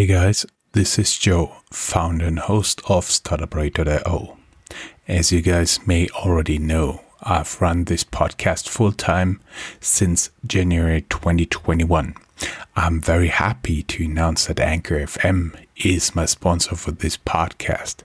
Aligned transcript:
Hey 0.00 0.06
guys, 0.06 0.46
this 0.72 0.98
is 0.98 1.18
Joe, 1.18 1.56
founder 1.70 2.24
and 2.24 2.38
host 2.38 2.80
of 2.88 3.04
StartupRad.io. 3.04 4.38
As 5.06 5.30
you 5.30 5.42
guys 5.42 5.86
may 5.86 6.08
already 6.08 6.58
know, 6.58 7.02
I've 7.22 7.60
run 7.60 7.84
this 7.84 8.02
podcast 8.02 8.66
full 8.66 8.92
time 8.92 9.42
since 9.78 10.30
January 10.46 11.02
2021. 11.02 12.14
I'm 12.74 13.02
very 13.02 13.28
happy 13.28 13.82
to 13.82 14.06
announce 14.06 14.46
that 14.46 14.58
Anchor 14.58 15.00
FM 15.00 15.54
is 15.76 16.14
my 16.14 16.24
sponsor 16.24 16.76
for 16.76 16.92
this 16.92 17.18
podcast. 17.18 17.96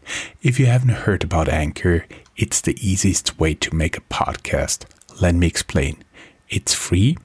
If 0.42 0.60
you 0.60 0.66
haven't 0.66 1.06
heard 1.06 1.24
about 1.24 1.48
Anchor, 1.48 2.08
it's 2.36 2.60
the 2.60 2.76
easiest 2.86 3.40
way 3.40 3.54
to 3.54 3.74
make 3.74 3.98
a 3.98 4.02
podcast. 4.02 4.84
Let 5.22 5.34
me 5.36 5.48
explain. 5.48 6.04
It's 6.50 6.74
free 6.74 7.18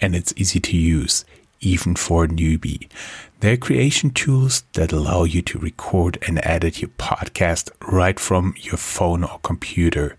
and 0.00 0.16
it's 0.16 0.32
easy 0.38 0.60
to 0.60 0.78
use, 0.78 1.26
even 1.60 1.94
for 1.94 2.24
a 2.24 2.28
newbie. 2.28 2.88
There 3.40 3.54
are 3.54 3.56
creation 3.56 4.10
tools 4.10 4.64
that 4.72 4.92
allow 4.92 5.24
you 5.24 5.42
to 5.42 5.58
record 5.58 6.18
and 6.26 6.40
edit 6.42 6.80
your 6.82 6.90
podcast 6.98 7.70
right 7.86 8.18
from 8.18 8.54
your 8.58 8.76
phone 8.76 9.24
or 9.24 9.38
computer. 9.42 10.16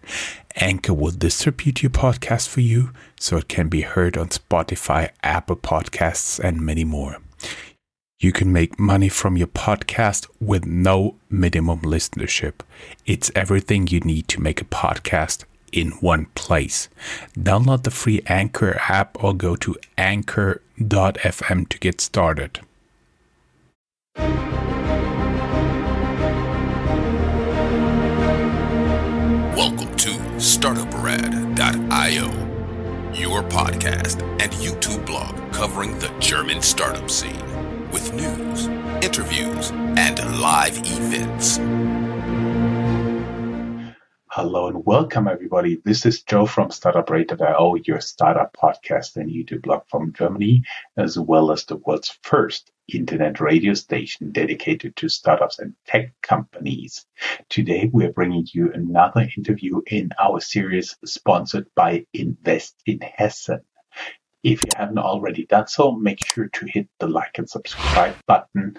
Anchor 0.56 0.94
will 0.94 1.12
distribute 1.12 1.84
your 1.84 1.90
podcast 1.90 2.48
for 2.48 2.62
you 2.62 2.92
so 3.20 3.38
it 3.38 3.48
can 3.48 3.68
be 3.68 3.82
heard 3.82 4.18
on 4.18 4.30
Spotify, 4.30 5.10
Apple 5.24 5.58
Podcasts, 5.58 6.40
and 6.40 6.62
many 6.62 6.84
more. 6.84 7.18
You 8.22 8.34
can 8.34 8.52
make 8.52 8.78
money 8.78 9.08
from 9.08 9.38
your 9.38 9.48
podcast 9.48 10.28
with 10.42 10.66
no 10.66 11.16
minimum 11.30 11.80
listenership. 11.84 12.56
It's 13.06 13.32
everything 13.34 13.88
you 13.88 14.02
need 14.02 14.28
to 14.28 14.42
make 14.42 14.62
a 14.62 14.66
podcast 14.66 15.46
in 15.72 15.92
one 16.02 16.26
place. 16.36 16.90
Download 17.38 17.84
the 17.84 17.92
free 17.92 18.22
Anchor 18.28 18.80
app 18.90 19.24
or 19.24 19.34
go 19.34 19.56
to 19.58 19.76
anchor.fm 19.98 21.70
to 21.70 21.80
get 21.80 22.02
started. 22.02 22.60
Welcome 29.56 29.96
to 29.98 30.10
StartupRad.io, 30.38 32.28
your 33.14 33.44
podcast 33.44 34.22
and 34.42 34.52
YouTube 34.54 35.06
blog 35.06 35.36
covering 35.54 35.98
the 36.00 36.10
German 36.20 36.62
startup 36.62 37.10
scene 37.10 37.44
with 37.92 38.14
news, 38.14 38.68
interviews, 39.04 39.72
and 39.72 40.20
live 40.40 40.78
events. 40.78 41.60
Hello 44.32 44.68
and 44.68 44.86
welcome, 44.86 45.28
everybody. 45.28 45.82
This 45.84 46.06
is 46.06 46.22
Joe 46.22 46.46
from 46.46 46.70
StartupRad.io, 46.70 47.76
your 47.86 48.00
startup 48.00 48.56
podcast 48.56 49.16
and 49.16 49.28
YouTube 49.28 49.64
blog 49.64 49.82
from 49.90 50.14
Germany, 50.14 50.62
as 50.98 51.18
well 51.18 51.52
as 51.52 51.66
the 51.66 51.78
world's 51.78 52.16
first 52.22 52.72
internet 52.94 53.40
radio 53.40 53.74
station 53.74 54.32
dedicated 54.32 54.96
to 54.98 55.10
startups 55.10 55.58
and 55.58 55.74
tech 55.88 56.14
companies. 56.22 57.08
Today, 57.50 57.90
we're 57.92 58.14
bringing 58.14 58.46
you 58.54 58.72
another 58.72 59.28
interview 59.36 59.82
in 59.88 60.12
our 60.20 60.40
series 60.40 60.96
sponsored 61.06 61.66
by 61.74 62.06
Invest 62.14 62.76
in 62.86 63.00
Hessen. 63.00 63.62
If 64.44 64.62
you 64.62 64.70
haven't 64.76 65.00
already 65.00 65.48
done 65.48 65.66
so, 65.66 65.94
make 65.94 66.24
sure 66.24 66.50
to 66.50 66.66
hit 66.68 66.88
the 67.00 67.08
like 67.08 67.40
and 67.40 67.50
subscribe 67.50 68.16
button 68.28 68.78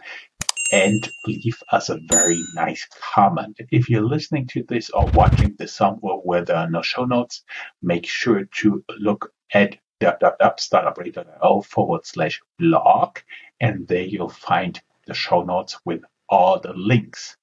and 0.73 1.09
leave 1.27 1.63
us 1.73 1.89
a 1.89 1.99
very 2.09 2.43
nice 2.55 2.87
comment. 3.15 3.59
If 3.71 3.89
you're 3.89 4.05
listening 4.05 4.47
to 4.49 4.63
this 4.69 4.91
or 4.91 5.07
watching 5.15 5.57
this 5.59 5.73
somewhere 5.75 6.17
where 6.17 6.45
there 6.45 6.57
are 6.57 6.71
no 6.71 6.83
show 6.83 7.05
notes, 7.05 7.43
make 7.83 8.07
sure 8.07 8.45
to 8.45 8.85
look 8.99 9.33
at 9.53 9.77
www.startuprad.io 10.01 11.61
forward 11.63 12.07
slash 12.07 12.41
blog, 12.59 13.19
and 13.61 13.87
there 13.89 14.03
you'll 14.03 14.29
find 14.29 14.81
the 15.07 15.15
show 15.15 15.43
notes 15.43 15.79
with 15.85 16.03
all 16.29 16.61
the 16.61 16.73
links. 16.73 17.37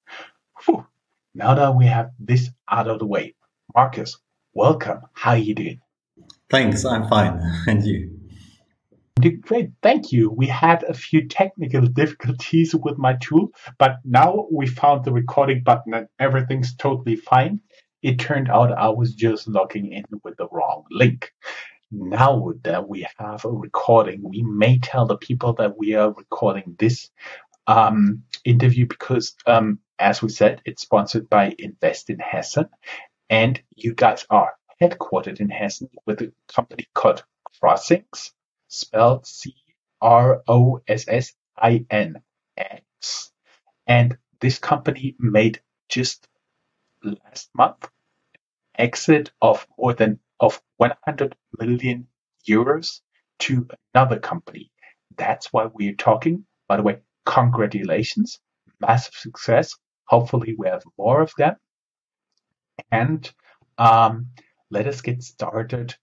Whew. 0.64 0.86
Now 1.34 1.54
that 1.54 1.76
we 1.76 1.86
have 1.86 2.10
this 2.18 2.50
out 2.68 2.88
of 2.88 2.98
the 2.98 3.06
way, 3.06 3.34
Marcus, 3.74 4.18
welcome. 4.54 5.02
How 5.12 5.32
are 5.32 5.38
you 5.38 5.54
doing? 5.54 5.80
Thanks, 6.50 6.84
I'm 6.84 7.08
fine. 7.08 7.40
And 7.68 7.84
you? 7.84 8.17
Great, 9.20 9.70
thank 9.82 10.12
you. 10.12 10.30
We 10.30 10.46
had 10.46 10.84
a 10.84 10.94
few 10.94 11.26
technical 11.26 11.80
difficulties 11.86 12.74
with 12.74 12.98
my 12.98 13.14
tool, 13.14 13.48
but 13.78 13.96
now 14.04 14.46
we 14.52 14.66
found 14.66 15.04
the 15.04 15.12
recording 15.12 15.62
button 15.62 15.94
and 15.94 16.08
everything's 16.18 16.76
totally 16.76 17.16
fine. 17.16 17.60
It 18.02 18.18
turned 18.18 18.48
out 18.48 18.70
I 18.70 18.90
was 18.90 19.14
just 19.14 19.48
logging 19.48 19.92
in 19.92 20.04
with 20.22 20.36
the 20.36 20.46
wrong 20.52 20.84
link. 20.90 21.32
Now 21.90 22.52
that 22.62 22.88
we 22.88 23.06
have 23.18 23.44
a 23.44 23.50
recording, 23.50 24.20
we 24.22 24.42
may 24.42 24.78
tell 24.78 25.06
the 25.06 25.16
people 25.16 25.54
that 25.54 25.76
we 25.76 25.94
are 25.94 26.12
recording 26.12 26.76
this 26.78 27.10
um, 27.66 28.22
interview 28.44 28.86
because, 28.86 29.34
um, 29.46 29.80
as 29.98 30.22
we 30.22 30.28
said, 30.28 30.62
it's 30.64 30.82
sponsored 30.82 31.28
by 31.28 31.54
Invest 31.58 32.10
in 32.10 32.18
Hessen, 32.18 32.68
and 33.30 33.60
you 33.74 33.94
guys 33.94 34.26
are 34.30 34.52
headquartered 34.80 35.40
in 35.40 35.48
Hessen 35.48 35.88
with 36.06 36.20
a 36.20 36.32
company 36.46 36.86
called 36.94 37.24
Crossinx 37.60 38.32
spelled 38.68 39.26
C 39.26 39.54
R 40.00 40.42
O 40.48 40.80
S 40.86 41.06
S 41.08 41.34
I 41.56 41.84
N 41.90 42.22
X. 42.56 43.32
And 43.86 44.16
this 44.40 44.58
company 44.58 45.16
made 45.18 45.60
just 45.88 46.28
last 47.02 47.50
month 47.56 47.88
exit 48.78 49.32
of 49.42 49.66
more 49.78 49.92
than 49.94 50.20
of 50.40 50.62
100 50.76 51.34
million 51.58 52.06
euros 52.48 53.00
to 53.40 53.66
another 53.94 54.18
company. 54.18 54.70
That's 55.16 55.52
why 55.52 55.66
we're 55.66 55.94
talking. 55.94 56.44
By 56.68 56.76
the 56.76 56.82
way, 56.82 56.98
congratulations, 57.26 58.38
massive 58.80 59.14
success. 59.14 59.74
Hopefully, 60.06 60.54
we 60.56 60.68
have 60.68 60.82
more 60.96 61.20
of 61.20 61.32
them. 61.36 61.56
And 62.92 63.30
um, 63.78 64.28
let 64.70 64.86
us 64.86 65.00
get 65.00 65.22
started 65.22 65.96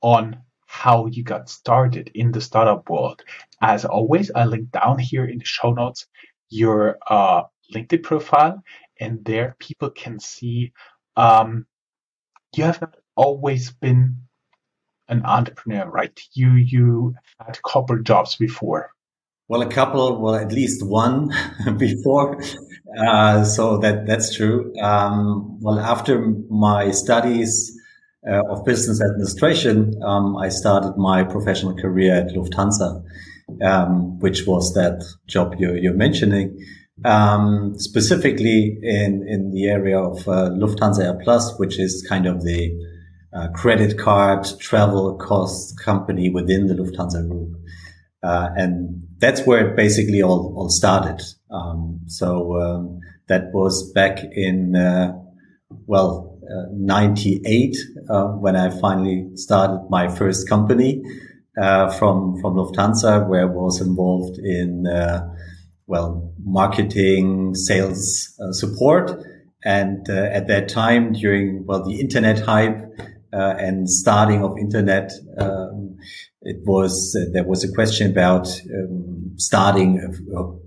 on 0.00 0.42
how 0.76 1.06
you 1.06 1.22
got 1.22 1.48
started 1.48 2.10
in 2.14 2.32
the 2.32 2.40
startup 2.40 2.88
world. 2.90 3.22
As 3.60 3.84
always, 3.84 4.30
I 4.30 4.44
link 4.44 4.70
down 4.70 4.98
here 4.98 5.24
in 5.24 5.38
the 5.38 5.44
show 5.44 5.72
notes 5.72 6.06
your 6.50 6.98
uh, 7.08 7.42
LinkedIn 7.74 8.02
profile, 8.02 8.62
and 9.00 9.24
there 9.24 9.56
people 9.58 9.90
can 9.90 10.20
see 10.20 10.72
um, 11.16 11.66
you 12.54 12.64
have 12.64 12.80
not 12.80 12.96
always 13.16 13.70
been 13.70 14.16
an 15.08 15.24
entrepreneur, 15.24 15.88
right? 15.88 16.20
You 16.34 16.52
you 16.52 17.14
had 17.38 17.62
corporate 17.62 18.04
jobs 18.04 18.36
before. 18.36 18.90
Well, 19.48 19.62
a 19.62 19.68
couple, 19.68 20.20
well, 20.20 20.34
at 20.34 20.50
least 20.50 20.84
one 20.84 21.30
before. 21.78 22.42
Uh, 22.98 23.44
so 23.44 23.78
that 23.78 24.06
that's 24.06 24.34
true. 24.36 24.74
Um, 24.80 25.58
well, 25.60 25.78
after 25.78 26.34
my 26.50 26.90
studies 26.90 27.75
uh, 28.28 28.42
of 28.50 28.64
business 28.64 29.00
administration, 29.00 30.00
um, 30.02 30.36
I 30.36 30.48
started 30.48 30.96
my 30.96 31.24
professional 31.24 31.74
career 31.76 32.14
at 32.14 32.28
Lufthansa, 32.28 33.04
um, 33.62 34.18
which 34.18 34.46
was 34.46 34.74
that 34.74 35.04
job 35.26 35.54
you're, 35.58 35.76
you're 35.76 35.94
mentioning, 35.94 36.58
um, 37.04 37.74
specifically 37.78 38.78
in, 38.82 39.26
in 39.28 39.52
the 39.52 39.66
area 39.66 39.98
of 39.98 40.26
uh, 40.26 40.50
Lufthansa 40.50 41.02
AirPlus, 41.04 41.58
which 41.58 41.78
is 41.78 42.04
kind 42.08 42.26
of 42.26 42.42
the 42.42 42.72
uh, 43.32 43.48
credit 43.54 43.98
card 43.98 44.46
travel 44.58 45.14
cost 45.16 45.78
company 45.78 46.30
within 46.30 46.66
the 46.66 46.74
Lufthansa 46.74 47.28
group. 47.28 47.54
Uh, 48.22 48.48
and 48.56 49.06
that's 49.18 49.46
where 49.46 49.68
it 49.68 49.76
basically 49.76 50.22
all, 50.22 50.54
all 50.56 50.68
started. 50.68 51.22
Um, 51.50 52.00
so 52.06 52.60
um, 52.60 53.00
that 53.28 53.52
was 53.52 53.92
back 53.92 54.18
in, 54.32 54.74
uh, 54.74 55.12
well, 55.86 56.25
98 56.72 57.76
uh, 58.08 58.24
when 58.28 58.56
I 58.56 58.70
finally 58.70 59.28
started 59.34 59.86
my 59.90 60.08
first 60.08 60.48
company 60.48 61.02
uh, 61.60 61.90
from 61.92 62.38
from 62.40 62.54
Lufthansa, 62.54 63.26
where 63.28 63.42
I 63.42 63.44
was 63.44 63.80
involved 63.80 64.38
in 64.38 64.86
uh, 64.86 65.26
well 65.86 66.32
marketing, 66.44 67.54
sales 67.54 68.38
support, 68.52 69.10
and 69.64 70.08
at 70.08 70.48
that 70.48 70.68
time 70.68 71.12
during 71.12 71.64
well 71.66 71.82
the 71.82 71.98
internet 72.00 72.40
hype 72.40 72.82
and 73.32 73.88
starting 73.88 74.42
of 74.44 74.56
internet. 74.58 75.12
Um, 75.38 75.96
it 76.42 76.58
was 76.64 77.16
there 77.32 77.44
was 77.44 77.64
a 77.64 77.72
question 77.72 78.10
about 78.10 78.46
um, 78.72 79.32
starting 79.36 79.98
a, 79.98 80.38
a, 80.38 80.66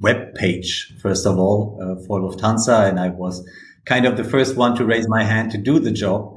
web 0.00 0.34
page 0.34 0.94
first 1.02 1.26
of 1.26 1.38
all 1.38 1.76
for 2.06 2.20
Lufthansa, 2.20 2.88
and 2.88 2.98
I 2.98 3.08
was 3.10 3.46
kind 3.84 4.06
of 4.06 4.16
the 4.16 4.24
first 4.24 4.56
one 4.56 4.76
to 4.76 4.84
raise 4.84 5.08
my 5.08 5.24
hand 5.24 5.50
to 5.52 5.58
do 5.58 5.78
the 5.78 5.90
job. 5.90 6.36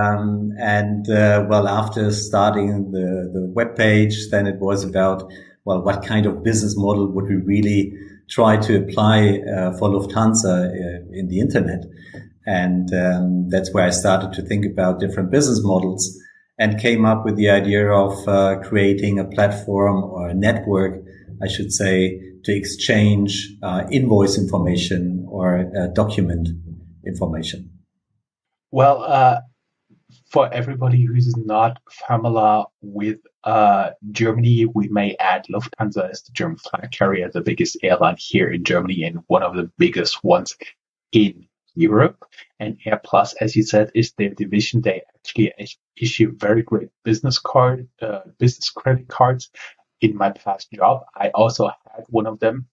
Um, 0.00 0.52
and 0.58 1.08
uh, 1.10 1.46
well, 1.48 1.68
after 1.68 2.10
starting 2.10 2.90
the 2.92 3.30
the 3.32 3.46
web 3.54 3.76
page, 3.76 4.30
then 4.30 4.46
it 4.46 4.58
was 4.58 4.82
about 4.84 5.30
well, 5.64 5.82
what 5.82 6.04
kind 6.04 6.26
of 6.26 6.42
business 6.42 6.76
model 6.76 7.06
would 7.12 7.24
we 7.24 7.36
really 7.36 7.92
try 8.28 8.56
to 8.56 8.76
apply 8.76 9.40
uh, 9.40 9.76
for 9.78 9.88
Lufthansa 9.90 10.68
uh, 10.68 11.18
in 11.18 11.28
the 11.28 11.40
internet? 11.40 11.84
And 12.46 12.92
um, 12.92 13.48
that's 13.48 13.72
where 13.72 13.84
I 13.84 13.90
started 13.90 14.32
to 14.34 14.42
think 14.42 14.66
about 14.66 15.00
different 15.00 15.30
business 15.30 15.60
models 15.62 16.18
and 16.58 16.78
came 16.78 17.04
up 17.04 17.24
with 17.24 17.36
the 17.36 17.50
idea 17.50 17.90
of 17.90 18.28
uh, 18.28 18.56
creating 18.62 19.18
a 19.18 19.24
platform 19.24 20.04
or 20.04 20.28
a 20.28 20.34
network 20.34 21.02
I 21.42 21.48
should 21.48 21.72
say, 21.72 22.20
to 22.44 22.54
exchange 22.54 23.50
uh, 23.62 23.84
invoice 23.90 24.38
information 24.38 25.26
or 25.28 25.70
uh, 25.76 25.86
document 25.88 26.48
information? 27.06 27.70
Well, 28.70 29.02
uh, 29.02 29.40
for 30.30 30.52
everybody 30.52 31.04
who's 31.04 31.36
not 31.36 31.80
familiar 31.90 32.64
with 32.82 33.18
uh, 33.44 33.90
Germany, 34.10 34.66
we 34.66 34.88
may 34.88 35.16
add 35.18 35.46
Lufthansa 35.50 36.10
as 36.10 36.22
the 36.22 36.32
German 36.32 36.58
flag 36.58 36.90
carrier, 36.90 37.30
the 37.30 37.40
biggest 37.40 37.76
airline 37.82 38.16
here 38.18 38.50
in 38.50 38.64
Germany 38.64 39.02
and 39.04 39.20
one 39.26 39.42
of 39.42 39.54
the 39.54 39.70
biggest 39.78 40.22
ones 40.24 40.56
in 41.12 41.46
Europe. 41.74 42.24
And 42.58 42.78
AirPlus, 42.86 43.34
as 43.40 43.56
you 43.56 43.62
said, 43.62 43.90
is 43.94 44.12
their 44.12 44.30
division. 44.30 44.80
They 44.80 45.02
actually 45.14 45.52
issue 45.96 46.36
very 46.36 46.62
great 46.62 46.88
business 47.04 47.38
card, 47.38 47.88
uh, 48.00 48.20
business 48.38 48.70
credit 48.70 49.08
cards. 49.08 49.50
In 50.00 50.16
my 50.16 50.30
past 50.32 50.70
job, 50.72 51.04
I 51.14 51.28
also 51.28 51.68
had 51.68 52.04
one 52.08 52.26
of 52.26 52.38
them, 52.40 52.66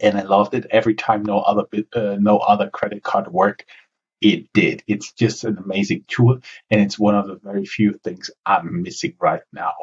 and 0.00 0.18
I 0.18 0.22
loved 0.22 0.54
it. 0.54 0.66
Every 0.70 0.94
time 0.94 1.22
no 1.22 1.40
other 1.40 1.64
uh, 1.94 2.16
no 2.20 2.38
other 2.38 2.68
credit 2.70 3.02
card 3.02 3.28
worked, 3.28 3.64
it 4.20 4.52
did. 4.52 4.82
It's 4.86 5.12
just 5.12 5.44
an 5.44 5.58
amazing 5.58 6.04
tool, 6.08 6.38
and 6.70 6.80
it's 6.80 6.98
one 6.98 7.14
of 7.14 7.26
the 7.26 7.36
very 7.42 7.64
few 7.66 7.94
things 8.04 8.30
I'm 8.44 8.82
missing 8.82 9.14
right 9.20 9.42
now. 9.52 9.74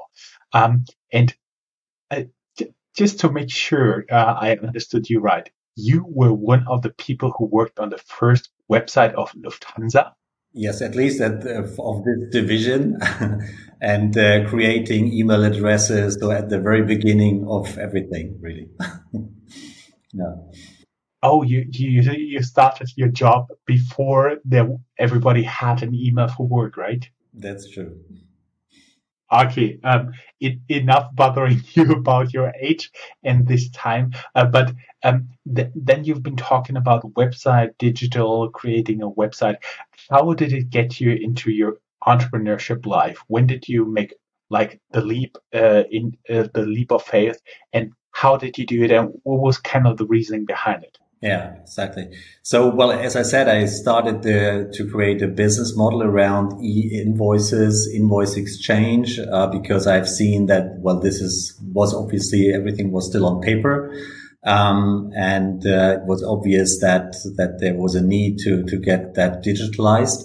Um, 0.54 0.86
and 1.12 1.34
uh, 2.12 2.24
just 2.96 3.20
to 3.22 3.32
make 3.32 3.50
sure 3.50 4.06
uh, 4.12 4.36
I 4.40 4.58
understood 4.58 5.10
you 5.10 5.20
right, 5.20 5.50
you 5.76 6.06
were 6.08 6.34
one 6.34 6.66
of 6.68 6.82
the 6.82 6.90
people 6.90 7.34
who 7.38 7.46
worked 7.46 7.80
on 7.80 7.90
the 7.90 8.00
first 8.00 8.50
website 8.72 9.14
of 9.14 9.32
Lufthansa. 9.34 10.14
Yes, 10.54 10.82
at 10.82 10.96
least 10.96 11.22
at, 11.22 11.46
of 11.46 12.04
this 12.04 12.32
division 12.32 12.98
and 13.82 14.18
uh, 14.18 14.50
creating 14.50 15.14
email 15.14 15.44
addresses. 15.44 16.18
So 16.20 16.32
at 16.32 16.50
the 16.50 16.60
very 16.60 16.84
beginning 16.84 17.46
of 17.48 17.78
everything, 17.78 18.40
really. 18.42 18.70
no. 20.14 20.52
Oh, 21.24 21.44
you, 21.44 21.66
you 21.72 22.02
you 22.02 22.44
started 22.44 22.92
your 22.96 23.10
job 23.10 23.48
before 23.66 24.38
there 24.46 24.70
everybody 25.00 25.44
had 25.44 25.82
an 25.84 25.96
email 25.96 26.28
for 26.28 26.48
work, 26.48 26.78
right? 26.78 27.10
That's 27.34 27.70
true. 27.70 28.00
Okay, 29.32 29.78
um, 29.84 30.14
it, 30.40 30.60
enough 30.70 31.14
bothering 31.14 31.62
you 31.74 31.92
about 31.92 32.34
your 32.34 32.54
age 32.62 32.92
and 33.24 33.46
this 33.48 33.70
time. 33.72 34.14
Uh, 34.36 34.46
but 34.46 34.74
um, 35.04 35.30
th- 35.54 35.72
then 35.76 36.06
you've 36.06 36.24
been 36.24 36.38
talking 36.38 36.78
about 36.78 37.14
website, 37.14 37.72
digital, 37.78 38.50
creating 38.50 39.02
a 39.02 39.10
website. 39.10 39.58
How 40.10 40.34
did 40.34 40.54
it 40.54 40.70
get 40.70 41.02
you 41.02 41.12
into 41.12 41.52
your 41.52 41.78
entrepreneurship 42.06 42.86
life? 42.86 43.18
When 43.28 43.48
did 43.48 43.68
you 43.68 43.86
make 43.86 44.14
like 44.50 44.80
the 44.92 45.02
leap 45.02 45.38
uh, 45.54 45.84
in 45.92 46.16
uh, 46.30 46.48
the 46.54 46.62
leap 46.62 46.92
of 46.92 47.04
faith, 47.04 47.42
and 47.74 47.92
how 48.22 48.36
did 48.36 48.58
you 48.58 48.66
do 48.66 48.84
it? 48.84 48.92
And 48.92 49.14
what 49.24 49.42
was 49.42 49.60
kind 49.60 49.86
of 49.86 49.98
the 49.98 50.08
reasoning 50.08 50.46
behind 50.46 50.84
it? 50.84 50.98
Yeah, 51.22 51.54
exactly. 51.62 52.10
So, 52.42 52.74
well, 52.74 52.92
as 52.92 53.16
I 53.16 53.22
said, 53.22 53.48
I 53.48 53.66
started 53.68 54.24
the, 54.24 54.72
to 54.74 54.90
create 54.90 55.22
a 55.22 55.28
business 55.28 55.76
model 55.76 56.02
around 56.02 56.60
e-invoices, 56.64 57.76
invoice 57.96 58.36
exchange, 58.36 59.20
uh, 59.20 59.48
because 59.48 59.86
I've 59.86 60.10
seen 60.10 60.48
that, 60.48 60.80
well, 60.80 61.00
this 61.00 61.22
is, 61.22 61.60
was 61.74 61.94
obviously 61.94 62.52
everything 62.54 62.92
was 62.92 63.08
still 63.08 63.26
on 63.28 63.40
paper. 63.40 63.96
Um, 64.44 65.12
and, 65.16 65.64
uh, 65.68 66.00
it 66.00 66.06
was 66.06 66.24
obvious 66.24 66.80
that, 66.82 67.14
that 67.36 67.60
there 67.60 67.76
was 67.76 67.94
a 67.94 68.02
need 68.02 68.40
to, 68.40 68.64
to 68.64 68.78
get 68.78 69.14
that 69.14 69.44
digitalized. 69.44 70.24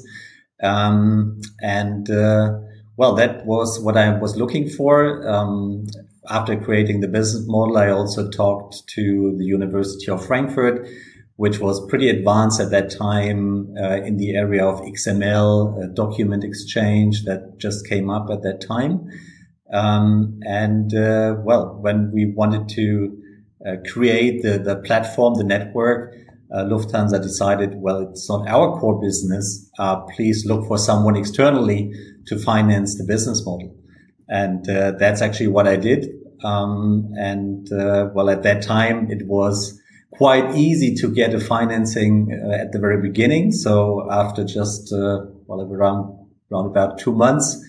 Um, 0.62 1.42
and, 1.60 2.08
uh, 2.10 2.58
well, 2.96 3.14
that 3.16 3.44
was 3.44 3.78
what 3.80 3.98
I 3.98 4.18
was 4.18 4.36
looking 4.36 4.68
for. 4.68 5.28
Um, 5.28 5.86
after 6.30 6.56
creating 6.56 7.00
the 7.00 7.08
business 7.08 7.44
model, 7.48 7.76
I 7.78 7.90
also 7.90 8.30
talked 8.30 8.86
to 8.94 9.34
the 9.36 9.44
University 9.44 10.10
of 10.10 10.24
Frankfurt, 10.24 10.88
which 11.36 11.58
was 11.58 11.84
pretty 11.88 12.08
advanced 12.08 12.60
at 12.60 12.70
that 12.70 12.90
time 12.90 13.74
uh, 13.76 13.96
in 13.96 14.16
the 14.16 14.36
area 14.36 14.64
of 14.64 14.80
XML 14.80 15.82
uh, 15.82 15.86
document 15.94 16.44
exchange 16.44 17.24
that 17.24 17.58
just 17.58 17.88
came 17.88 18.10
up 18.10 18.28
at 18.30 18.42
that 18.42 18.60
time. 18.60 19.08
Um, 19.72 20.38
and 20.44 20.94
uh, 20.94 21.36
well, 21.42 21.78
when 21.80 22.12
we 22.12 22.26
wanted 22.26 22.68
to 22.76 23.18
uh, 23.66 23.76
create 23.92 24.42
the, 24.42 24.58
the 24.58 24.76
platform, 24.76 25.34
the 25.34 25.44
network, 25.44 26.14
uh, 26.54 26.64
Lufthansa 26.64 27.20
decided, 27.20 27.74
well, 27.76 28.08
it's 28.10 28.28
not 28.28 28.46
our 28.46 28.78
core 28.78 29.00
business. 29.00 29.70
Uh, 29.78 30.00
please 30.14 30.44
look 30.46 30.66
for 30.68 30.76
someone 30.76 31.16
externally 31.16 31.90
to 32.26 32.38
finance 32.38 32.98
the 32.98 33.04
business 33.04 33.44
model. 33.46 33.74
And 34.28 34.68
uh, 34.68 34.92
that's 34.92 35.20
actually 35.20 35.48
what 35.48 35.66
I 35.66 35.76
did. 35.76 36.08
Um, 36.44 37.12
and 37.16 37.70
uh, 37.72 38.10
well, 38.14 38.30
at 38.30 38.42
that 38.42 38.62
time, 38.62 39.10
it 39.10 39.26
was 39.26 39.80
quite 40.12 40.54
easy 40.54 40.94
to 40.94 41.12
get 41.12 41.34
a 41.34 41.40
financing 41.40 42.40
uh, 42.44 42.52
at 42.52 42.72
the 42.72 42.78
very 42.78 43.00
beginning. 43.00 43.52
So 43.52 44.08
after 44.10 44.44
just 44.44 44.92
uh, 44.92 45.26
well, 45.46 45.60
around 45.60 46.18
around 46.50 46.66
about 46.66 46.98
two 46.98 47.12
months, 47.12 47.64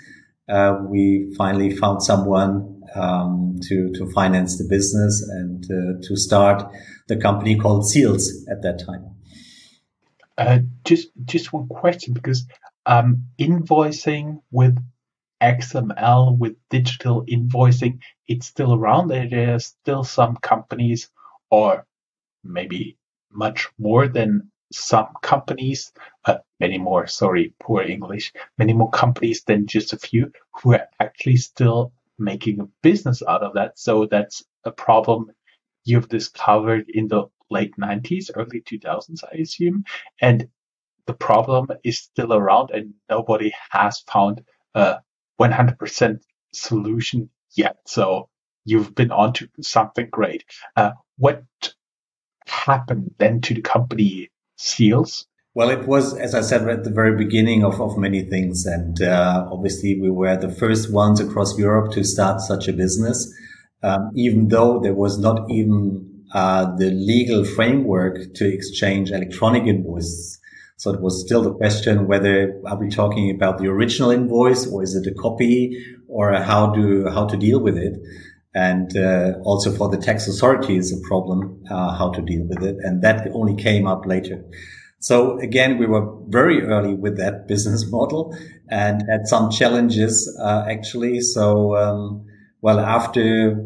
uh, 0.50 0.78
we 0.88 1.34
finally 1.38 1.76
found 1.76 2.04
someone 2.04 2.82
um, 2.96 3.60
to 3.64 3.92
to 3.94 4.12
finance 4.12 4.58
the 4.58 4.66
business 4.66 5.26
and 5.30 5.64
uh, 5.66 6.02
to 6.08 6.16
start 6.16 6.72
the 7.08 7.18
company 7.18 7.58
called 7.58 7.88
Seals 7.88 8.46
at 8.50 8.62
that 8.64 8.84
time. 8.86 9.10
just 10.84 11.10
just 11.26 11.54
one 11.54 11.68
question 11.68 12.14
because 12.14 12.46
um, 12.86 13.28
invoicing 13.40 14.42
with 14.52 14.78
XML 15.44 16.38
with 16.38 16.56
digital 16.70 17.26
invoicing, 17.26 18.00
it's 18.28 18.48
still 18.48 18.74
around. 18.74 19.10
There 19.10 19.56
are 19.56 19.60
still 19.60 20.04
some 20.06 20.38
companies, 20.38 21.10
or 21.52 21.86
maybe 22.44 22.98
much 23.32 23.68
more 23.78 24.08
than 24.08 24.50
some 24.72 25.10
companies, 25.22 25.92
uh, 26.26 26.38
many 26.60 26.78
more, 26.78 27.08
sorry, 27.08 27.54
poor 27.60 27.82
English, 27.82 28.32
many 28.58 28.74
more 28.74 28.90
companies 28.90 29.44
than 29.44 29.68
just 29.68 29.94
a 29.94 30.00
few 30.00 30.32
who 30.54 30.74
are 30.74 30.88
actually 31.00 31.38
still 31.38 31.92
making 32.18 32.60
a 32.60 32.70
business 32.82 33.22
out 33.28 33.44
of 33.44 33.54
that. 33.54 33.78
So 33.78 34.06
that's 34.06 34.44
a 34.64 34.72
problem 34.72 35.32
you've 35.84 36.10
discovered 36.10 36.90
in 36.90 37.08
the 37.08 37.26
late 37.50 37.76
90s, 37.78 38.32
early 38.36 38.62
2000s, 38.62 39.24
I 39.32 39.38
assume. 39.38 39.84
And 40.22 40.48
the 41.06 41.14
problem 41.14 41.68
is 41.84 42.00
still 42.00 42.34
around 42.34 42.72
and 42.72 42.94
nobody 43.10 43.52
has 43.72 44.00
found 44.00 44.44
a 44.74 45.02
100% 45.40 46.20
solution 46.54 47.30
yet. 47.56 47.78
So 47.86 48.30
you've 48.66 48.96
been 48.96 49.12
onto 49.12 49.48
something 49.62 50.08
great. 50.12 50.46
Uh, 50.76 50.92
what 51.18 51.44
happened 52.48 53.14
then 53.18 53.42
to 53.42 53.54
the 53.54 53.62
company 53.62 54.30
Seals? 54.58 55.28
Well, 55.56 55.70
it 55.70 55.88
was, 55.88 56.18
as 56.18 56.34
I 56.34 56.42
said, 56.42 56.68
at 56.68 56.84
the 56.84 56.90
very 56.90 57.16
beginning 57.16 57.64
of, 57.64 57.80
of 57.80 57.98
many 57.98 58.24
things. 58.24 58.66
And 58.66 59.00
uh, 59.02 59.48
obviously, 59.52 60.00
we 60.00 60.10
were 60.10 60.36
the 60.36 60.50
first 60.50 60.92
ones 60.92 61.20
across 61.20 61.58
Europe 61.60 61.92
to 61.94 62.04
start 62.04 62.42
such 62.42 62.68
a 62.68 62.74
business, 62.74 63.32
um, 63.84 64.12
even 64.16 64.48
though 64.48 64.80
there 64.80 64.96
was 64.96 65.20
not 65.20 65.50
even 65.52 66.24
uh, 66.34 66.76
the 66.78 66.90
legal 66.90 67.46
framework 67.46 68.34
to 68.34 68.52
exchange 68.52 69.12
electronic 69.12 69.66
invoices. 69.68 70.40
So 70.78 70.92
it 70.92 71.02
was 71.02 71.24
still 71.26 71.42
the 71.42 71.54
question 71.54 72.08
whether 72.08 72.60
are 72.66 72.78
we 72.78 72.90
talking 72.90 73.32
about 73.32 73.58
the 73.58 73.68
original 73.68 74.12
invoice 74.12 74.68
or 74.68 74.84
is 74.84 74.96
it 74.96 75.08
a 75.08 75.14
copy 75.14 75.78
or 76.08 76.34
how 76.34 76.68
do 76.74 77.08
how 77.10 77.26
to 77.26 77.38
deal 77.38 77.60
with 77.60 77.78
it? 77.78 77.94
And 78.56 78.96
uh, 78.96 79.34
also 79.44 79.72
for 79.72 79.90
the 79.90 79.98
tax 79.98 80.28
authorities, 80.28 80.92
a 80.92 81.08
problem 81.08 81.64
uh, 81.70 81.96
how 81.96 82.12
to 82.12 82.22
deal 82.22 82.44
with 82.48 82.64
it, 82.64 82.76
and 82.82 83.02
that 83.02 83.28
only 83.34 83.56
came 83.56 83.88
up 83.88 84.06
later. 84.06 84.44
So 85.00 85.40
again, 85.40 85.80
we 85.80 85.88
were 85.88 86.06
very 86.28 86.62
early 86.62 86.94
with 86.94 87.18
that 87.18 87.48
business 87.48 87.90
model 87.90 88.38
and 88.70 89.04
had 89.10 89.28
some 89.28 89.50
challenges 89.50 90.14
uh, 90.42 90.66
actually. 90.70 91.22
So 91.22 91.76
um, 91.76 92.26
well, 92.62 92.80
after 92.80 93.58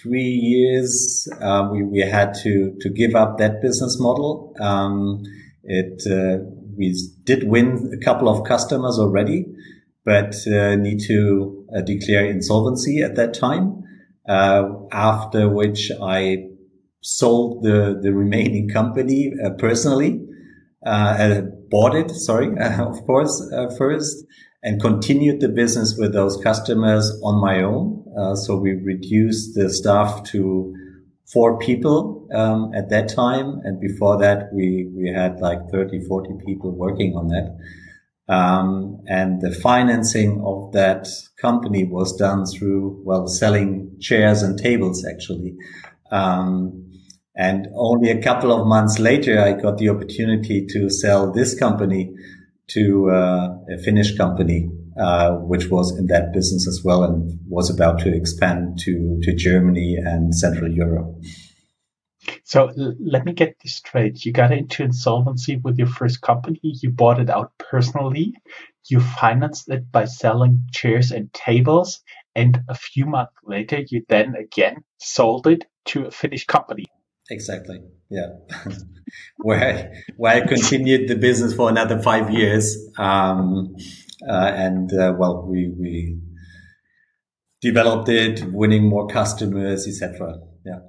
three 0.00 0.22
years, 0.22 1.28
uh, 1.40 1.68
we 1.72 1.82
we 1.82 2.00
had 2.00 2.34
to 2.44 2.76
to 2.80 2.88
give 2.88 3.16
up 3.16 3.38
that 3.38 3.60
business 3.60 3.98
model. 3.98 4.54
Um, 4.60 5.24
it 5.64 6.02
uh, 6.10 6.44
we 6.76 6.94
did 7.24 7.44
win 7.48 7.92
a 8.00 8.04
couple 8.04 8.28
of 8.28 8.46
customers 8.46 8.98
already, 8.98 9.46
but 10.04 10.34
uh, 10.46 10.76
need 10.76 11.00
to 11.06 11.66
uh, 11.76 11.80
declare 11.80 12.26
insolvency 12.26 13.02
at 13.02 13.16
that 13.16 13.34
time. 13.34 13.82
Uh, 14.28 14.70
after 14.90 15.48
which 15.48 15.90
I 16.02 16.48
sold 17.02 17.62
the 17.62 17.98
the 18.00 18.12
remaining 18.12 18.68
company 18.68 19.32
uh, 19.44 19.50
personally, 19.58 20.20
uh, 20.86 21.42
bought 21.70 21.94
it. 21.94 22.10
Sorry, 22.10 22.48
of 22.60 23.04
course, 23.04 23.42
first, 23.78 24.24
and 24.62 24.80
continued 24.80 25.40
the 25.40 25.48
business 25.48 25.96
with 25.98 26.12
those 26.12 26.36
customers 26.42 27.10
on 27.22 27.40
my 27.40 27.62
own. 27.62 28.04
so 28.36 28.56
we 28.56 28.72
reduced 28.72 29.54
the 29.54 29.68
staff 29.68 30.22
to 30.24 30.74
four 31.34 31.58
people 31.58 32.26
um, 32.32 32.72
at 32.74 32.88
that 32.90 33.08
time. 33.08 33.60
And 33.64 33.80
before 33.80 34.18
that, 34.18 34.50
we, 34.54 34.88
we 34.96 35.12
had 35.12 35.40
like 35.40 35.58
30, 35.70 36.06
40 36.06 36.34
people 36.46 36.70
working 36.70 37.14
on 37.16 37.28
that. 37.28 37.58
Um, 38.26 39.02
and 39.06 39.42
the 39.42 39.50
financing 39.50 40.42
of 40.46 40.72
that 40.72 41.08
company 41.38 41.84
was 41.84 42.16
done 42.16 42.46
through, 42.46 43.02
well, 43.04 43.26
selling 43.26 43.96
chairs 44.00 44.42
and 44.42 44.58
tables 44.58 45.04
actually. 45.04 45.56
Um, 46.10 46.92
and 47.36 47.66
only 47.74 48.10
a 48.10 48.22
couple 48.22 48.52
of 48.52 48.66
months 48.66 48.98
later, 48.98 49.40
I 49.40 49.52
got 49.52 49.78
the 49.78 49.88
opportunity 49.88 50.66
to 50.70 50.88
sell 50.88 51.32
this 51.32 51.58
company 51.58 52.14
to 52.68 53.10
uh, 53.10 53.58
a 53.74 53.78
Finnish 53.78 54.16
company, 54.16 54.70
uh, 54.98 55.32
which 55.32 55.68
was 55.68 55.96
in 55.98 56.06
that 56.06 56.32
business 56.32 56.68
as 56.68 56.82
well 56.84 57.02
and 57.02 57.38
was 57.48 57.70
about 57.70 57.98
to 58.00 58.14
expand 58.14 58.78
to, 58.78 59.18
to 59.22 59.34
Germany 59.34 59.96
and 60.02 60.34
Central 60.34 60.70
Europe. 60.70 61.16
So 62.44 62.68
l- 62.68 62.94
let 63.00 63.24
me 63.24 63.32
get 63.32 63.56
this 63.62 63.74
straight. 63.74 64.24
You 64.24 64.32
got 64.32 64.52
into 64.52 64.82
insolvency 64.82 65.56
with 65.56 65.78
your 65.78 65.88
first 65.88 66.20
company. 66.20 66.60
You 66.62 66.90
bought 66.90 67.20
it 67.20 67.30
out 67.30 67.52
personally. 67.58 68.34
You 68.88 69.00
financed 69.00 69.68
it 69.68 69.90
by 69.90 70.04
selling 70.04 70.64
chairs 70.72 71.10
and 71.10 71.32
tables. 71.32 72.02
And 72.34 72.60
a 72.68 72.74
few 72.74 73.06
months 73.06 73.34
later, 73.44 73.80
you 73.88 74.04
then 74.08 74.34
again 74.36 74.84
sold 74.98 75.46
it 75.46 75.64
to 75.86 76.06
a 76.06 76.10
Finnish 76.10 76.46
company. 76.46 76.86
Exactly. 77.30 77.80
Yeah. 78.10 78.28
where, 79.38 79.60
I, 79.60 80.12
where 80.16 80.42
I 80.42 80.46
continued 80.46 81.08
the 81.08 81.16
business 81.16 81.54
for 81.54 81.68
another 81.68 82.02
five 82.02 82.30
years. 82.30 82.76
Um, 82.98 83.76
and, 84.28 84.92
uh, 84.92 85.14
well, 85.18 85.46
we, 85.46 85.72
we 85.78 86.18
developed 87.60 88.08
it, 88.08 88.44
winning 88.52 88.88
more 88.88 89.06
customers, 89.08 89.86
etc. 89.86 90.34
Yeah. 90.64 90.80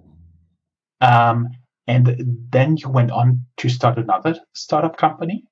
Um, 1.01 1.49
and 1.87 2.47
then 2.51 2.77
you 2.77 2.89
went 2.89 3.11
on 3.11 3.45
to 3.57 3.69
start 3.69 3.97
another 3.97 4.35
startup 4.53 4.97
company. 4.97 5.43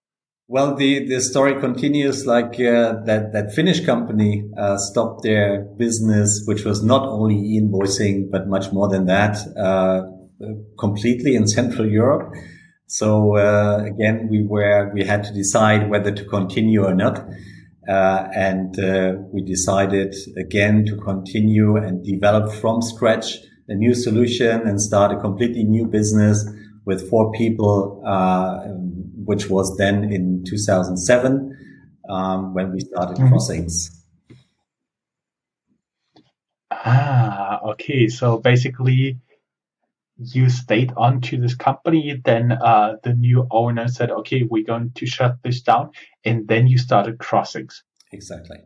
Well, 0.48 0.76
the, 0.76 1.08
the 1.08 1.22
story 1.22 1.60
continues 1.60 2.26
like 2.28 2.60
uh, 2.60 3.02
that, 3.06 3.32
that 3.32 3.54
Finnish 3.56 3.86
company 3.86 4.44
uh, 4.58 4.78
stopped 4.78 5.24
their 5.24 5.62
business, 5.78 6.44
which 6.46 6.66
was 6.66 6.84
not 6.84 7.08
only 7.08 7.60
invoicing, 7.60 8.30
but 8.30 8.48
much 8.48 8.72
more 8.74 8.90
than 8.90 9.06
that, 9.06 9.38
uh, 9.58 10.02
completely 10.78 11.36
in 11.36 11.48
Central 11.48 11.88
Europe. 11.88 12.34
So 12.88 13.38
uh, 13.38 13.86
again, 13.86 14.28
we 14.30 14.46
were, 14.46 14.92
we 14.94 15.06
had 15.06 15.24
to 15.24 15.34
decide 15.34 15.90
whether 15.90 16.12
to 16.12 16.26
continue 16.26 16.84
or 16.84 16.94
not. 16.94 17.26
Uh, 17.88 18.28
and 18.34 18.80
uh, 18.80 19.14
we 19.32 19.42
decided 19.42 20.16
again 20.38 20.86
to 20.86 20.96
continue 20.98 21.76
and 21.76 22.04
develop 22.04 22.52
from 22.54 22.82
scratch 22.82 23.38
a 23.68 23.76
new 23.76 23.94
solution 23.94 24.62
and 24.68 24.82
start 24.82 25.12
a 25.12 25.20
completely 25.20 25.64
new 25.64 25.86
business 25.86 26.46
with 26.86 27.10
four 27.10 27.32
people, 27.32 28.02
uh, 28.06 28.60
which 29.26 29.50
was 29.50 29.76
then 29.78 30.04
in 30.12 30.44
2007 30.46 31.58
um, 32.10 32.54
when 32.54 32.72
we 32.72 32.80
started 32.80 33.18
mm-hmm. 33.18 33.34
Crossinx. 33.34 33.90
Ah, 36.72 37.62
okay. 37.72 38.08
So 38.08 38.38
basically, 38.38 39.20
you 40.18 40.50
stayed 40.50 40.92
on 40.96 41.22
to 41.22 41.38
this 41.38 41.56
company. 41.56 42.22
Then 42.24 42.52
uh, 42.52 42.98
the 43.04 43.14
new 43.14 43.48
owner 43.52 43.88
said, 43.88 44.12
"Okay, 44.12 44.44
we're 44.44 44.66
going 44.66 44.92
to 44.96 45.06
shut 45.06 45.38
this 45.44 45.62
down," 45.62 45.92
and 46.24 46.48
then 46.48 46.68
you 46.68 46.78
started 46.78 47.18
Crossinx. 47.18 47.82
Exactly. 48.12 48.58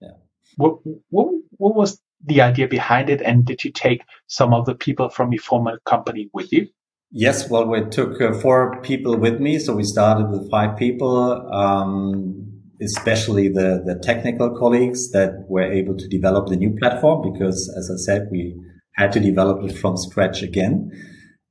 Yeah. 0.00 0.12
What 0.56 0.78
what 1.08 1.28
what 1.56 1.74
was 1.74 2.00
the 2.24 2.42
idea 2.42 2.68
behind 2.68 3.10
it? 3.10 3.22
And 3.22 3.44
did 3.44 3.64
you 3.64 3.72
take 3.72 4.02
some 4.26 4.52
of 4.52 4.66
the 4.66 4.74
people 4.74 5.08
from 5.08 5.32
your 5.32 5.42
former 5.42 5.80
company 5.86 6.28
with 6.32 6.52
you? 6.52 6.68
Yes, 7.12 7.50
well, 7.50 7.66
we 7.66 7.84
took 7.86 8.20
uh, 8.20 8.32
four 8.34 8.80
people 8.82 9.16
with 9.16 9.40
me. 9.40 9.58
So 9.58 9.74
we 9.74 9.82
started 9.82 10.28
with 10.28 10.48
five 10.48 10.76
people, 10.76 11.32
um, 11.52 12.46
especially 12.80 13.48
the, 13.48 13.82
the 13.84 14.00
technical 14.00 14.56
colleagues 14.56 15.10
that 15.10 15.44
were 15.48 15.72
able 15.72 15.96
to 15.96 16.06
develop 16.06 16.48
the 16.48 16.56
new 16.56 16.76
platform 16.78 17.32
because, 17.32 17.68
as 17.76 17.90
I 17.90 17.96
said, 17.96 18.28
we 18.30 18.54
had 18.96 19.12
to 19.12 19.20
develop 19.20 19.64
it 19.64 19.76
from 19.76 19.96
scratch 19.96 20.42
again. 20.42 20.90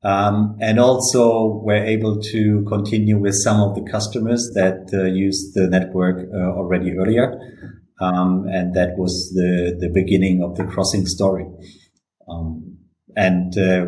Um, 0.02 0.58
and 0.62 0.80
also 0.80 1.62
we're 1.64 1.84
able 1.84 2.22
to 2.22 2.64
continue 2.68 3.18
with 3.18 3.36
some 3.36 3.60
of 3.62 3.76
the 3.76 3.90
customers 3.92 4.50
that 4.56 4.90
uh, 4.94 5.04
used 5.04 5.56
the 5.56 5.68
network 5.68 6.30
uh, 6.34 6.38
already 6.38 6.98
earlier. 6.98 7.38
Um, 8.02 8.46
and 8.48 8.74
that 8.76 8.98
was 8.98 9.32
the, 9.34 9.78
the 9.78 9.90
beginning 9.90 10.42
of 10.42 10.56
the 10.56 10.64
Crossinx 10.64 11.08
story. 11.10 11.46
Um, 12.30 12.78
and 13.18 13.58
uh, 13.58 13.88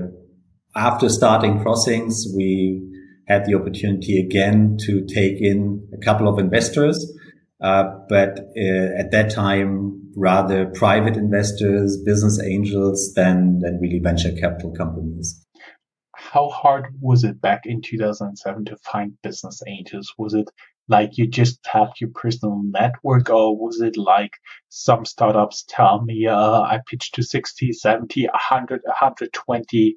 after 0.75 1.07
starting 1.07 1.59
Crossinx, 1.59 2.25
we 2.35 2.87
had 3.27 3.45
the 3.45 3.55
opportunity 3.55 4.19
again 4.19 4.77
to 4.85 5.05
take 5.05 5.39
in 5.39 5.87
a 5.93 5.97
couple 6.03 6.27
of 6.27 6.39
investors, 6.39 7.17
uh, 7.61 7.83
but 8.09 8.39
uh, 8.57 8.99
at 8.99 9.11
that 9.11 9.31
time, 9.31 10.00
rather 10.15 10.67
private 10.67 11.15
investors, 11.15 11.97
business 12.05 12.41
angels 12.41 13.13
than, 13.15 13.59
than 13.59 13.79
really 13.81 13.99
venture 13.99 14.31
capital 14.39 14.71
companies. 14.71 15.45
How 16.15 16.49
hard 16.49 16.87
was 16.99 17.23
it 17.23 17.41
back 17.41 17.61
in 17.65 17.81
2007 17.81 18.65
to 18.65 18.77
find 18.77 19.13
business 19.21 19.61
angels? 19.67 20.13
Was 20.17 20.33
it 20.33 20.49
like 20.91 21.17
you 21.17 21.25
just 21.25 21.59
have 21.65 21.89
your 21.99 22.09
personal 22.13 22.61
network 22.63 23.29
or 23.29 23.57
was 23.57 23.79
it 23.81 23.95
like 23.97 24.33
some 24.69 25.05
startups 25.05 25.63
tell 25.67 26.03
me 26.03 26.27
uh, 26.27 26.61
i 26.61 26.79
pitched 26.87 27.15
to 27.15 27.23
60 27.23 27.71
70 27.71 28.25
100 28.25 28.81
120 28.83 29.95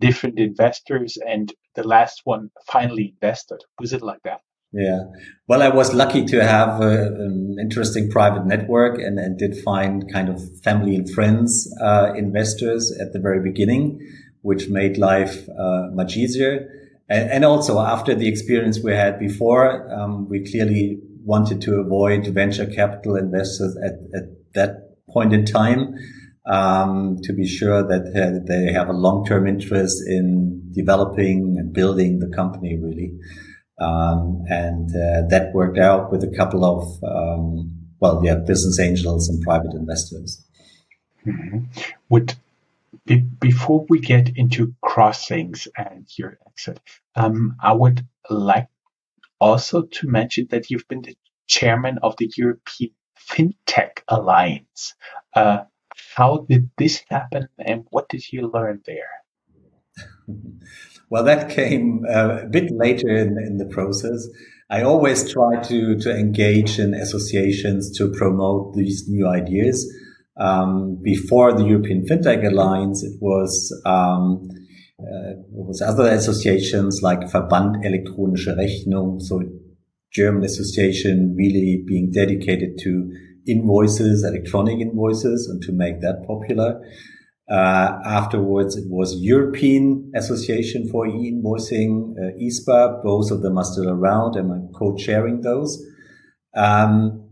different 0.00 0.38
investors 0.38 1.18
and 1.26 1.52
the 1.74 1.86
last 1.86 2.20
one 2.24 2.50
finally 2.66 3.14
invested 3.14 3.58
was 3.80 3.92
it 3.92 4.02
like 4.02 4.22
that 4.24 4.40
yeah 4.76 5.04
well 5.48 5.62
i 5.62 5.68
was 5.68 5.94
lucky 5.94 6.24
to 6.24 6.42
have 6.42 6.80
a, 6.80 7.06
an 7.06 7.56
interesting 7.60 8.10
private 8.10 8.46
network 8.46 8.98
and, 8.98 9.18
and 9.18 9.38
did 9.38 9.56
find 9.64 10.12
kind 10.12 10.28
of 10.28 10.40
family 10.62 10.94
and 10.94 11.10
friends 11.10 11.72
uh, 11.80 12.12
investors 12.16 12.96
at 13.00 13.12
the 13.12 13.18
very 13.18 13.40
beginning 13.42 13.98
which 14.42 14.68
made 14.68 14.96
life 14.96 15.48
uh, 15.48 15.88
much 15.92 16.16
easier 16.16 16.68
and, 17.08 17.30
and 17.30 17.44
also 17.44 17.80
after 17.80 18.14
the 18.14 18.28
experience 18.28 18.80
we 18.82 18.92
had 18.92 19.18
before, 19.18 19.92
um, 19.92 20.28
we 20.28 20.48
clearly 20.48 20.98
wanted 21.24 21.60
to 21.62 21.76
avoid 21.80 22.26
venture 22.28 22.66
capital 22.66 23.16
investors 23.16 23.76
at, 23.84 23.94
at 24.14 24.24
that 24.54 24.96
point 25.08 25.32
in 25.32 25.44
time. 25.44 25.94
Um, 26.48 27.18
to 27.24 27.32
be 27.32 27.44
sure 27.44 27.82
that 27.82 28.02
uh, 28.14 28.46
they 28.46 28.72
have 28.72 28.88
a 28.88 28.92
long-term 28.92 29.48
interest 29.48 30.00
in 30.06 30.62
developing 30.70 31.56
and 31.58 31.72
building 31.72 32.20
the 32.20 32.28
company 32.28 32.78
really. 32.80 33.18
Um, 33.78 34.44
and 34.48 34.88
uh, 34.90 35.28
that 35.28 35.50
worked 35.52 35.78
out 35.78 36.10
with 36.10 36.24
a 36.24 36.34
couple 36.34 36.64
of, 36.64 37.04
um, 37.04 37.88
well, 38.00 38.22
yeah, 38.24 38.36
business 38.36 38.80
angels 38.80 39.28
and 39.28 39.42
private 39.42 39.74
investors. 39.74 40.42
Mm-hmm. 41.26 41.64
Would 42.08 42.34
be, 43.04 43.16
before 43.16 43.84
we 43.88 44.00
get 44.00 44.30
into 44.36 44.74
Crossinx 44.84 45.68
and 45.76 46.06
your 46.16 46.38
exit, 46.46 46.80
um, 47.14 47.56
I 47.60 47.72
would 47.72 48.06
like 48.30 48.68
also 49.40 49.82
to 49.82 50.08
mention 50.08 50.48
that 50.50 50.70
you've 50.70 50.88
been 50.88 51.02
the 51.02 51.16
chairman 51.46 51.98
of 52.02 52.16
the 52.16 52.30
European 52.36 52.92
FinTech 53.18 54.02
Alliance. 54.08 54.94
Uh, 55.34 55.64
how 56.14 56.46
did 56.48 56.70
this 56.78 57.02
happen 57.08 57.48
and 57.58 57.84
what 57.90 58.08
did 58.08 58.32
you 58.32 58.50
learn 58.52 58.82
there? 58.86 59.10
Well, 61.08 61.24
that 61.24 61.50
came 61.50 62.04
uh, 62.08 62.40
a 62.42 62.46
bit 62.46 62.70
later 62.70 63.08
in, 63.08 63.38
in, 63.38 63.58
the 63.58 63.66
process. 63.66 64.28
I 64.70 64.82
always 64.82 65.30
try 65.30 65.62
to, 65.62 65.96
to 65.98 66.10
engage 66.10 66.80
in 66.80 66.94
associations 66.94 67.96
to 67.98 68.10
promote 68.10 68.74
these 68.74 69.08
new 69.08 69.28
ideas. 69.28 69.86
Um, 70.38 70.98
before 71.02 71.52
the 71.52 71.64
European 71.64 72.04
FinTech 72.04 72.44
Alliance, 72.46 73.04
it 73.04 73.16
was 73.20 73.72
um, 73.86 74.48
uh, 74.98 75.30
it 75.30 75.44
was 75.50 75.80
other 75.80 76.10
associations 76.10 77.00
like 77.02 77.20
Verband 77.20 77.84
Elektronische 77.84 78.56
Rechnung, 78.56 79.20
so 79.22 79.42
German 80.12 80.44
association 80.44 81.34
really 81.36 81.84
being 81.86 82.10
dedicated 82.10 82.78
to 82.78 83.12
invoices, 83.46 84.24
electronic 84.24 84.80
invoices, 84.80 85.48
and 85.48 85.62
to 85.62 85.72
make 85.72 86.00
that 86.00 86.24
popular. 86.26 86.80
Uh, 87.48 88.00
afterwards, 88.04 88.76
it 88.76 88.84
was 88.88 89.14
European 89.20 90.10
Association 90.16 90.88
for 90.88 91.06
E-invoicing, 91.06 92.14
uh. 92.40 93.02
Both 93.04 93.30
of 93.30 93.42
them 93.42 93.56
are 93.56 93.64
still 93.64 93.88
around, 93.88 94.34
and 94.34 94.50
I'm 94.50 94.68
co-chairing 94.72 95.42
those. 95.42 95.80
Um, 96.56 97.22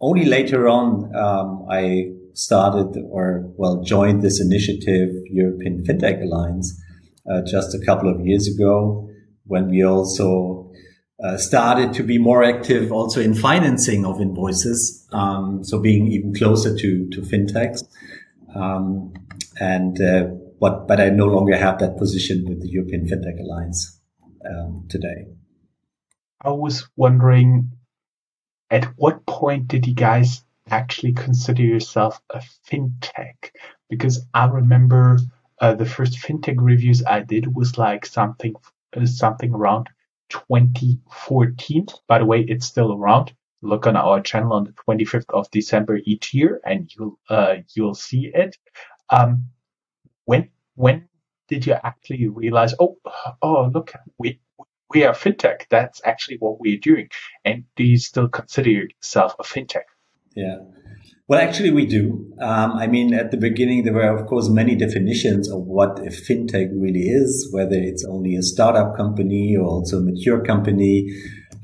only 0.00 0.24
later 0.24 0.68
on, 0.68 1.14
um, 1.16 1.66
I 1.68 2.12
started 2.34 3.02
or 3.10 3.50
well 3.56 3.82
joined 3.82 4.22
this 4.22 4.40
initiative, 4.40 5.08
European 5.30 5.82
FinTech 5.84 6.22
Alliance, 6.22 6.80
uh, 7.28 7.40
just 7.42 7.74
a 7.74 7.84
couple 7.84 8.08
of 8.08 8.24
years 8.24 8.46
ago, 8.46 9.08
when 9.46 9.68
we 9.68 9.82
also 9.84 10.70
uh, 11.24 11.36
started 11.38 11.92
to 11.94 12.02
be 12.02 12.18
more 12.18 12.44
active 12.44 12.92
also 12.92 13.20
in 13.20 13.34
financing 13.34 14.04
of 14.04 14.20
invoices, 14.20 15.08
um, 15.12 15.64
so 15.64 15.80
being 15.80 16.06
even 16.06 16.34
closer 16.34 16.76
to 16.76 17.08
to 17.08 17.22
fintechs. 17.22 17.82
Um, 18.54 19.12
and 19.60 20.00
uh, 20.00 20.24
but 20.60 20.86
but 20.86 21.00
I 21.00 21.10
no 21.10 21.26
longer 21.26 21.56
have 21.56 21.78
that 21.80 21.96
position 21.96 22.44
with 22.48 22.62
the 22.62 22.68
European 22.68 23.06
FinTech 23.06 23.40
Alliance 23.40 24.00
um, 24.48 24.86
today. 24.88 25.26
I 26.42 26.50
was 26.50 26.88
wondering 26.96 27.72
at 28.70 28.84
what 28.96 29.26
point 29.26 29.68
did 29.68 29.86
you 29.86 29.94
guys 29.94 30.44
actually 30.68 31.12
consider 31.12 31.62
yourself 31.62 32.20
a 32.30 32.42
fintech? 32.68 33.50
Because 33.88 34.26
I 34.34 34.46
remember 34.46 35.18
uh, 35.60 35.74
the 35.74 35.86
first 35.86 36.18
fintech 36.18 36.56
reviews 36.58 37.04
I 37.04 37.20
did 37.20 37.54
was 37.54 37.78
like 37.78 38.04
something 38.06 38.54
uh, 38.96 39.06
something 39.06 39.54
around 39.54 39.88
2014. 40.30 41.86
By 42.08 42.18
the 42.18 42.24
way, 42.24 42.42
it's 42.42 42.66
still 42.66 42.92
around. 42.92 43.32
Look 43.62 43.86
on 43.86 43.96
our 43.96 44.20
channel 44.20 44.52
on 44.52 44.64
the 44.64 44.72
25th 44.72 45.30
of 45.30 45.50
December 45.50 45.98
each 46.04 46.34
year, 46.34 46.60
and 46.64 46.90
you'll 46.94 47.18
uh, 47.28 47.56
you'll 47.74 47.94
see 47.94 48.30
it. 48.32 48.56
Um, 49.10 49.48
when 50.24 50.50
when 50.74 51.08
did 51.48 51.66
you 51.66 51.74
actually 51.74 52.28
realize? 52.28 52.74
Oh, 52.80 52.98
oh, 53.42 53.70
look, 53.72 53.92
we 54.18 54.40
we 54.90 55.04
are 55.04 55.14
fintech. 55.14 55.66
That's 55.70 56.00
actually 56.04 56.38
what 56.38 56.60
we're 56.60 56.78
doing. 56.78 57.08
And 57.44 57.64
do 57.76 57.84
you 57.84 57.98
still 57.98 58.28
consider 58.28 58.70
yourself 58.70 59.34
a 59.38 59.42
fintech? 59.42 59.84
Yeah. 60.34 60.58
Well, 61.28 61.40
actually, 61.40 61.72
we 61.72 61.86
do. 61.86 62.32
Um, 62.40 62.72
I 62.72 62.86
mean, 62.86 63.12
at 63.12 63.32
the 63.32 63.36
beginning, 63.36 63.82
there 63.82 63.94
were, 63.94 64.16
of 64.16 64.26
course, 64.26 64.48
many 64.48 64.76
definitions 64.76 65.50
of 65.50 65.62
what 65.62 65.98
a 65.98 66.10
fintech 66.10 66.70
really 66.72 67.08
is, 67.08 67.48
whether 67.52 67.74
it's 67.74 68.04
only 68.04 68.36
a 68.36 68.42
startup 68.42 68.96
company 68.96 69.56
or 69.56 69.66
also 69.66 69.98
a 69.98 70.02
mature 70.02 70.40
company, 70.44 71.12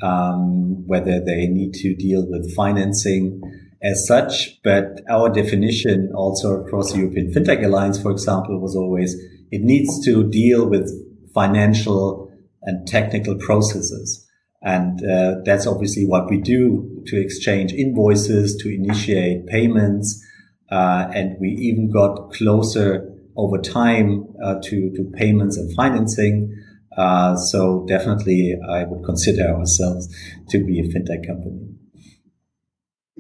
um, 0.03 0.85
whether 0.89 1.21
they 1.21 1.47
need 1.47 1.75
to 1.75 1.95
deal 1.95 2.27
with 2.29 2.53
financing 2.57 3.41
as 3.83 4.07
such. 4.07 4.63
But 4.63 5.01
our 5.11 5.29
definition 5.29 6.13
also 6.15 6.63
across 6.63 6.93
the 6.93 6.99
European 6.99 7.33
FinTech 7.33 7.65
Alliance, 7.65 8.01
for 8.01 8.11
example, 8.11 8.59
was 8.61 8.77
always 8.77 9.15
it 9.51 9.61
needs 9.63 10.03
to 10.05 10.29
deal 10.31 10.67
with 10.67 10.91
financial 11.35 12.31
and 12.63 12.87
technical 12.87 13.37
processes. 13.37 14.27
And 14.63 15.05
uh, 15.05 15.37
that's 15.45 15.67
obviously 15.67 16.07
what 16.07 16.31
we 16.31 16.41
do 16.41 17.03
to 17.07 17.21
exchange 17.21 17.73
invoices, 17.73 18.57
to 18.63 18.73
initiate 18.73 19.47
payments. 19.47 20.25
Uh, 20.71 21.11
and 21.13 21.37
we 21.41 21.49
even 21.49 21.91
got 21.91 22.33
closer 22.33 23.13
over 23.37 23.59
time 23.59 24.27
uh, 24.43 24.55
to, 24.63 24.91
to 24.93 25.11
payments 25.17 25.57
and 25.57 25.75
financing. 25.75 26.57
Uh, 26.97 27.35
so 27.37 27.85
definitely 27.89 28.57
I 28.69 28.85
would 28.85 29.05
consider 29.05 29.49
ourselves 29.49 30.09
to 30.51 30.65
be 30.65 30.79
a 30.81 30.85
fintech 30.85 31.27
company. 31.27 31.75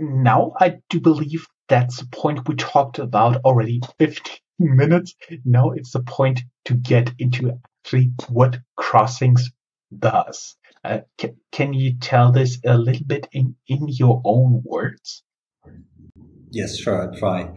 Now 0.02 0.52
I 0.58 0.78
do 0.90 1.00
believe 1.00 1.46
that's 1.68 2.00
the 2.00 2.06
point 2.06 2.48
we 2.48 2.56
talked 2.56 2.98
about 2.98 3.36
already 3.44 3.80
15 4.00 4.36
minutes. 4.58 5.14
Now 5.44 5.70
it's 5.70 5.92
the 5.92 6.02
point 6.02 6.40
to 6.64 6.74
get 6.74 7.12
into 7.20 7.52
actually 7.84 8.10
what 8.28 8.58
Crossinx 8.76 9.42
does. 9.96 10.56
Uh, 10.82 11.00
can, 11.18 11.36
can 11.52 11.72
you 11.72 11.94
tell 12.00 12.32
this 12.32 12.58
a 12.66 12.76
little 12.76 13.06
bit 13.06 13.28
in, 13.30 13.54
in 13.68 13.86
your 13.86 14.20
own 14.24 14.62
words? 14.64 15.22
Yes, 16.50 16.76
sure. 16.76 17.00
I'll 17.00 17.16
try. 17.16 17.52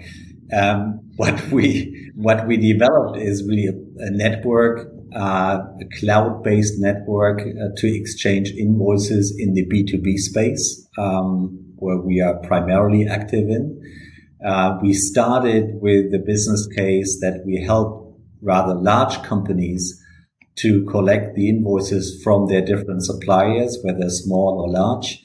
Um, 0.54 1.02
what 1.16 1.50
we 1.52 2.12
what 2.14 2.46
we 2.46 2.58
developed 2.58 3.18
is 3.18 3.44
really 3.48 3.66
a, 3.66 4.04
a 4.04 4.12
network, 4.12 4.88
uh, 5.16 5.62
a 5.82 6.00
cloud-based 6.00 6.76
network 6.78 7.42
uh, 7.42 7.70
to 7.78 7.88
exchange 7.88 8.52
invoices 8.52 9.36
in 9.36 9.56
the 9.56 9.66
B2B 9.66 10.18
space, 10.18 10.88
um, 11.00 11.65
where 11.78 11.98
we 11.98 12.22
are 12.22 12.36
primarily 12.40 13.08
active 13.08 13.50
in. 13.50 13.82
Uh, 14.46 14.78
we 14.82 14.94
started 14.94 15.82
with 15.82 16.12
the 16.12 16.20
business 16.20 16.68
case 16.76 17.20
that 17.22 17.44
we 17.46 17.62
help 17.62 18.20
rather 18.42 18.76
large 18.76 19.22
companies 19.24 20.02
to 20.58 20.86
collect 20.86 21.36
the 21.36 21.50
invoices 21.50 22.22
from 22.24 22.48
their 22.48 22.64
different 22.64 23.04
suppliers, 23.04 23.78
whether 23.84 24.10
small 24.10 24.62
or 24.62 24.72
large, 24.72 25.24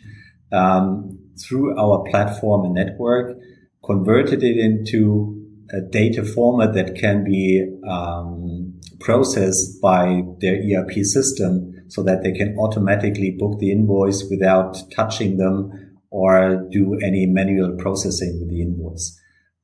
um, 0.52 1.18
through 1.40 1.78
our 1.78 2.04
platform 2.10 2.64
and 2.64 2.74
network, 2.74 3.36
converted 3.84 4.42
it 4.42 4.56
into 4.56 5.36
a 5.72 5.80
data 5.80 6.24
format 6.24 6.74
that 6.74 6.96
can 6.96 7.22
be 7.22 7.64
um, 7.88 8.74
processed 8.98 9.80
by 9.80 10.22
their 10.40 10.56
ERP 10.56 10.92
system 11.02 11.72
so 11.88 12.02
that 12.02 12.22
they 12.22 12.32
can 12.32 12.56
automatically 12.58 13.36
book 13.38 13.58
the 13.58 13.70
invoice 13.70 14.24
without 14.30 14.76
touching 14.94 15.36
them 15.36 15.89
or 16.10 16.66
do 16.70 16.98
any 17.04 17.26
manual 17.26 17.76
processing 17.76 18.38
with 18.40 18.50
the 18.50 18.62
invoice. 18.62 19.18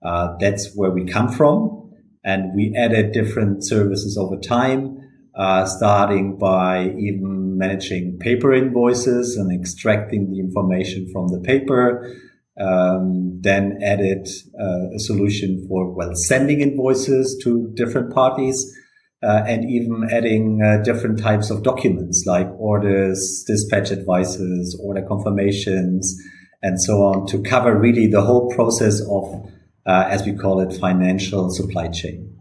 Uh, 0.05 0.37
that's 0.41 0.75
where 0.75 0.91
we 0.91 1.05
come 1.05 1.29
from. 1.29 1.91
And 2.25 2.55
we 2.55 2.75
added 2.77 3.13
different 3.13 3.65
services 3.65 4.17
over 4.19 4.37
time 4.37 4.99
uh, 5.37 5.67
starting 5.67 6.39
by 6.39 6.89
even 6.99 7.59
managing 7.59 8.19
paper 8.19 8.55
invoices 8.55 9.37
and 9.37 9.53
extracting 9.53 10.31
the 10.31 10.41
information 10.41 11.09
from 11.13 11.29
the 11.29 11.41
paper. 11.41 12.11
Um, 12.59 13.39
then 13.43 13.81
added 13.85 14.27
uh, 14.59 14.95
a 14.95 14.99
solution 14.99 15.67
for 15.69 15.93
well 15.93 16.13
sending 16.15 16.63
invoices 16.63 17.39
to 17.45 17.71
different 17.75 18.15
parties. 18.15 18.75
Uh, 19.23 19.43
and 19.47 19.69
even 19.69 20.09
adding 20.11 20.61
uh, 20.63 20.83
different 20.83 21.19
types 21.19 21.51
of 21.51 21.63
documents 21.63 22.25
like 22.27 22.49
orders, 22.59 23.45
dispatch 23.47 23.91
advices, 23.91 24.79
order 24.83 25.03
confirmations, 25.07 26.17
and 26.63 26.81
so 26.81 27.03
on 27.05 27.27
to 27.29 27.43
cover 27.43 27.77
really 27.77 28.07
the 28.07 28.23
whole 28.23 28.51
process 28.51 29.01
of, 29.09 29.51
uh, 29.87 30.07
as 30.09 30.25
we 30.25 30.35
call 30.35 30.61
it, 30.61 30.77
financial 30.79 31.51
supply 31.51 31.89
chain. 31.89 32.39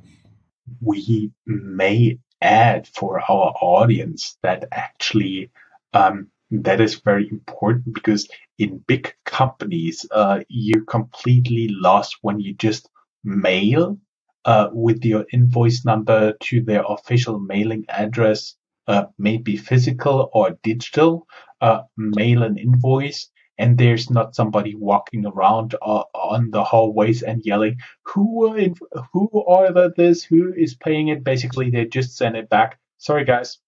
We 0.82 1.32
may 1.45 2.19
add 2.41 2.88
for 2.88 3.19
our 3.19 3.54
audience 3.62 4.38
that 4.43 4.67
actually 4.71 5.51
um, 5.93 6.28
that 6.51 6.82
is 6.82 6.95
very 6.95 7.28
important 7.30 7.93
because 7.93 8.28
in 8.58 8.84
big 8.88 9.13
companies 9.25 10.06
uh, 10.12 10.41
you're 10.47 10.86
completely 10.86 11.67
lost 11.69 12.17
when 12.21 12.39
you 12.39 12.54
just 12.54 12.89
mail 13.23 13.97
uh, 14.45 14.69
with 14.71 15.04
your 15.04 15.25
invoice 15.34 15.84
number 15.86 16.34
to 16.39 16.62
their 16.62 16.84
official 16.88 17.39
mailing 17.39 17.86
address, 17.89 18.56
uh, 18.88 19.06
maybe 19.17 19.58
physical 19.58 20.30
or 20.34 20.58
digital, 20.62 21.25
uh, 21.62 21.82
mail 21.97 22.43
an 22.43 22.58
invoice 22.58 23.30
and 23.58 23.78
there's 23.78 24.10
not 24.10 24.36
somebody 24.36 24.76
walking 24.76 25.26
around 25.26 25.76
uh, 25.82 26.04
on 26.13 26.52
the 26.52 26.63
hallways 26.63 27.24
and 27.24 27.46
yelling, 27.46 27.78
"Who 28.04 28.56
in, 28.56 28.76
who 29.13 29.28
ordered 29.34 29.96
this? 29.96 30.24
Who 30.24 30.54
is 30.54 30.76
paying 30.76 31.10
it?" 31.10 31.24
Basically, 31.24 31.70
they 31.70 31.86
just 31.86 32.18
send 32.18 32.36
it 32.38 32.50
back. 32.50 32.80
Sorry, 32.98 33.26
guys, 33.26 33.60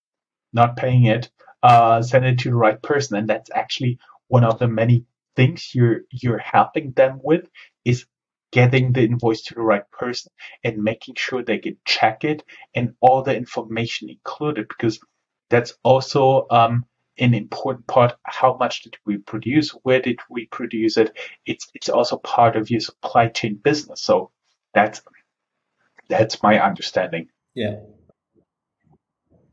not 0.54 0.78
paying 0.78 1.06
it. 1.06 1.30
Uh, 1.64 2.02
send 2.02 2.26
it 2.26 2.40
to 2.40 2.50
the 2.50 2.56
right 2.56 2.82
person, 2.82 3.18
and 3.18 3.28
that's 3.30 3.52
actually 3.54 4.00
one 4.28 4.44
of 4.44 4.60
the 4.60 4.68
many 4.68 5.06
things 5.36 5.74
you're 5.74 6.02
you're 6.12 6.38
helping 6.40 6.92
them 6.94 7.20
with 7.24 7.50
is 7.86 8.06
getting 8.52 8.94
the 8.94 9.04
invoice 9.04 9.42
to 9.44 9.56
the 9.56 9.62
right 9.62 9.90
person 9.92 10.32
and 10.64 10.84
making 10.84 11.16
sure 11.18 11.44
they 11.44 11.58
can 11.60 11.78
check 11.86 12.24
it 12.24 12.44
and 12.76 12.94
all 13.02 13.22
the 13.22 13.36
information 13.36 14.10
included 14.10 14.68
because 14.70 15.00
that's 15.50 15.74
also 15.84 16.48
um, 16.50 16.86
an 17.20 17.34
important 17.34 17.88
part. 17.88 18.16
How 18.24 18.58
much 18.58 18.84
did 18.84 18.98
we 19.06 19.18
produce? 19.18 19.72
Where 19.84 20.02
did 20.02 20.20
we 20.30 20.46
produce 20.48 20.98
it? 20.98 21.16
It's 21.46 21.68
it's 21.74 21.90
also 21.90 22.18
part 22.18 22.56
of 22.56 22.70
your 22.70 22.82
supply 22.82 23.28
chain 23.28 23.56
business. 23.56 24.02
So 24.02 24.32
that's 24.74 25.02
that's 26.10 26.42
my 26.44 26.60
understanding. 26.60 27.30
Yeah. 27.56 27.78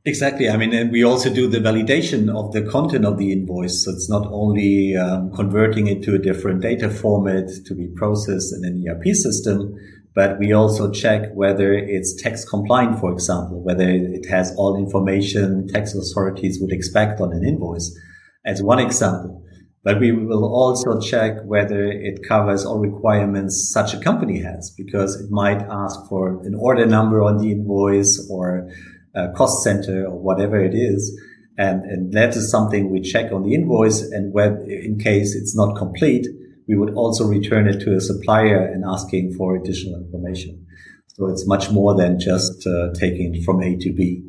Exactly. 0.07 0.51
I 0.51 0.59
mean, 0.59 0.75
and 0.75 0.93
we 0.93 1.03
also 1.03 1.33
do 1.33 1.49
the 1.49 1.61
validation 1.61 2.29
of 2.29 2.53
the 2.53 2.63
content 2.71 3.07
of 3.07 3.17
the 3.17 3.33
invoice. 3.33 3.85
So 3.85 3.91
it's 3.93 4.11
not 4.11 4.27
only 4.31 4.95
um, 4.95 5.33
converting 5.33 5.87
it 5.87 6.03
to 6.03 6.15
a 6.15 6.19
different 6.19 6.61
data 6.61 6.91
format 6.91 7.49
to 7.65 7.75
be 7.75 7.89
processed 7.89 8.53
in 8.55 8.67
an 8.67 8.85
ERP 8.87 9.15
system, 9.15 9.75
but 10.15 10.39
we 10.39 10.53
also 10.53 10.91
check 10.93 11.33
whether 11.35 11.73
it's 11.73 12.23
tax 12.23 12.45
compliant, 12.45 13.01
for 13.01 13.13
example, 13.13 13.63
whether 13.63 13.89
it 13.89 14.27
has 14.27 14.55
all 14.57 14.77
information 14.77 15.67
tax 15.69 15.95
authorities 15.95 16.59
would 16.61 16.73
expect 16.73 17.21
on 17.21 17.33
an 17.33 17.45
invoice 17.45 17.99
as 18.47 18.63
one 18.63 18.79
example. 18.79 19.43
But 19.83 20.01
we 20.01 20.13
will 20.13 20.45
also 20.45 20.99
check 20.99 21.43
whether 21.45 21.85
it 21.85 22.27
covers 22.27 22.65
all 22.65 22.79
requirements 22.79 23.71
such 23.71 23.93
a 23.93 24.01
company 24.01 24.41
has, 24.41 24.71
because 24.71 25.21
it 25.21 25.31
might 25.31 25.61
ask 25.69 26.09
for 26.09 26.41
an 26.45 26.55
order 26.59 26.87
number 26.87 27.23
on 27.23 27.37
the 27.39 27.53
invoice 27.53 28.27
or 28.31 28.71
a 29.15 29.29
cost 29.33 29.63
center 29.63 30.07
or 30.07 30.19
whatever 30.19 30.59
it 30.59 30.75
is. 30.75 31.21
And, 31.59 31.83
and 31.83 32.13
that 32.15 32.35
is 32.35 32.51
something 32.51 32.91
we 32.91 33.01
check 33.01 33.31
on 33.31 33.43
the 33.43 33.55
invoice. 33.55 34.01
And 34.01 34.33
where, 34.33 34.63
in 34.63 34.99
case 34.99 35.35
it's 35.35 35.55
not 35.55 35.77
complete, 35.77 36.27
we 36.69 36.77
would 36.77 36.95
also 36.95 37.25
return 37.25 37.69
it 37.69 37.81
to 37.81 37.95
a 37.95 38.01
supplier 38.01 38.65
and 38.65 38.85
asking 38.85 39.35
for 39.35 39.57
additional 39.57 40.01
information. 40.01 40.67
So 41.09 41.27
it's 41.27 41.47
much 41.47 41.71
more 41.71 41.97
than 41.97 42.19
just 42.19 42.67
uh, 42.67 42.93
taking 42.95 43.35
it 43.35 43.45
from 43.45 43.63
A 43.63 43.77
to 43.77 43.93
B, 43.93 44.23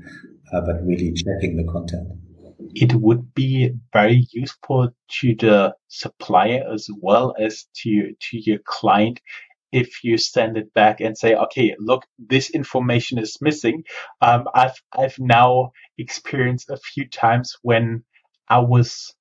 uh, 0.54 0.62
but 0.62 0.86
really 0.86 1.14
checking 1.14 1.58
the 1.58 1.72
content. 1.72 2.08
It 2.76 2.94
would 2.94 3.34
be 3.34 3.72
very 3.94 4.28
useful 4.32 4.90
to 5.22 5.36
the 5.36 5.76
supplier 5.88 6.64
as 6.72 6.88
well 7.02 7.34
as 7.40 7.66
to 7.84 8.14
to 8.20 8.38
your 8.38 8.60
client 8.66 9.22
if 9.72 10.04
you 10.04 10.18
send 10.18 10.58
it 10.58 10.74
back 10.74 11.02
and 11.02 11.18
say, 11.18 11.36
okay, 11.36 11.76
look, 11.80 12.06
this 12.18 12.50
information 12.50 13.18
is 13.18 13.38
missing. 13.42 13.84
Um, 14.22 14.46
I've 14.54 14.80
I've 14.98 15.18
now 15.20 15.72
experienced 15.98 16.70
a 16.70 16.78
few 16.78 17.08
times 17.10 17.58
when 17.62 18.04
I 18.48 18.60
was 18.60 19.15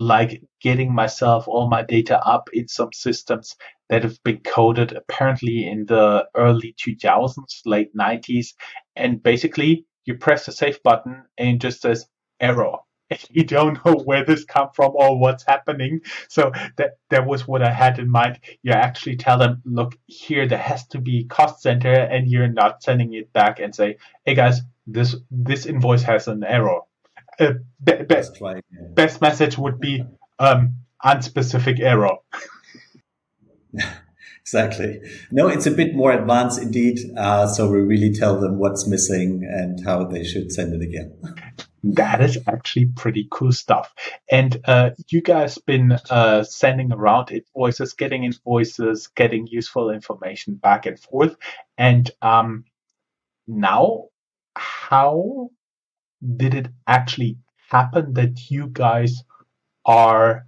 like 0.00 0.42
getting 0.60 0.94
myself 0.94 1.48
all 1.48 1.68
my 1.68 1.82
data 1.82 2.18
up 2.26 2.50
in 2.52 2.68
some 2.68 2.92
systems 2.92 3.56
that 3.88 4.02
have 4.04 4.22
been 4.24 4.38
coded 4.40 4.92
apparently 4.92 5.66
in 5.66 5.86
the 5.86 6.26
early 6.36 6.74
2000s, 6.78 7.62
late 7.66 7.94
90s. 7.96 8.54
And 8.96 9.22
basically, 9.22 9.86
you 10.04 10.16
press 10.16 10.46
the 10.46 10.52
save 10.52 10.82
button 10.82 11.24
and 11.38 11.48
it 11.56 11.60
just 11.60 11.82
says 11.82 12.06
error. 12.40 12.76
You 13.30 13.44
don't 13.44 13.82
know 13.86 13.94
where 14.04 14.24
this 14.24 14.44
come 14.44 14.68
from 14.74 14.92
or 14.94 15.18
what's 15.18 15.44
happening. 15.46 16.00
So 16.28 16.52
that 16.76 16.98
that 17.10 17.26
was 17.26 17.48
what 17.48 17.62
I 17.62 17.72
had 17.72 17.98
in 17.98 18.10
mind. 18.10 18.38
You 18.62 18.72
actually 18.72 19.16
tell 19.16 19.38
them, 19.38 19.62
look, 19.64 19.96
here 20.06 20.46
there 20.46 20.58
has 20.58 20.86
to 20.88 21.00
be 21.00 21.24
cost 21.24 21.62
center, 21.62 21.92
and 21.92 22.28
you're 22.28 22.48
not 22.52 22.82
sending 22.82 23.14
it 23.14 23.32
back 23.32 23.60
and 23.60 23.74
say, 23.74 23.96
hey 24.26 24.34
guys, 24.34 24.60
this 24.86 25.16
this 25.30 25.66
invoice 25.66 26.02
has 26.02 26.28
an 26.28 26.44
error. 26.44 26.80
Uh, 27.38 27.52
be, 27.82 27.92
be, 28.08 28.22
right, 28.40 28.64
yeah. 28.72 28.88
Best 28.94 29.20
message 29.20 29.56
would 29.58 29.80
be 29.80 30.04
um, 30.38 30.76
unspecific 31.04 31.80
error. 31.80 32.16
exactly. 34.40 35.00
No, 35.30 35.48
it's 35.48 35.66
a 35.66 35.70
bit 35.70 35.94
more 35.94 36.12
advanced 36.12 36.60
indeed. 36.60 36.98
Uh, 37.16 37.46
so 37.46 37.70
we 37.70 37.78
really 37.78 38.12
tell 38.12 38.40
them 38.40 38.58
what's 38.58 38.86
missing 38.86 39.42
and 39.48 39.84
how 39.84 40.04
they 40.04 40.24
should 40.24 40.52
send 40.52 40.74
it 40.74 40.82
again. 40.82 41.16
That 41.84 42.20
is 42.20 42.36
actually 42.48 42.86
pretty 42.86 43.28
cool 43.30 43.52
stuff. 43.52 43.94
And 44.30 44.60
uh, 44.64 44.90
you 45.10 45.22
guys 45.22 45.58
been 45.58 45.92
uh, 46.10 46.42
sending 46.42 46.92
around 46.92 47.30
invoices, 47.30 47.92
getting 47.92 48.24
invoices, 48.24 49.06
getting 49.06 49.46
useful 49.46 49.90
information 49.90 50.54
back 50.56 50.86
and 50.86 50.98
forth. 50.98 51.36
And 51.78 52.10
um, 52.20 52.64
now, 53.46 54.06
how 54.56 55.50
did 56.36 56.54
it 56.54 56.68
actually 56.86 57.36
happen 57.70 58.14
that 58.14 58.50
you 58.50 58.68
guys 58.72 59.22
are 59.84 60.46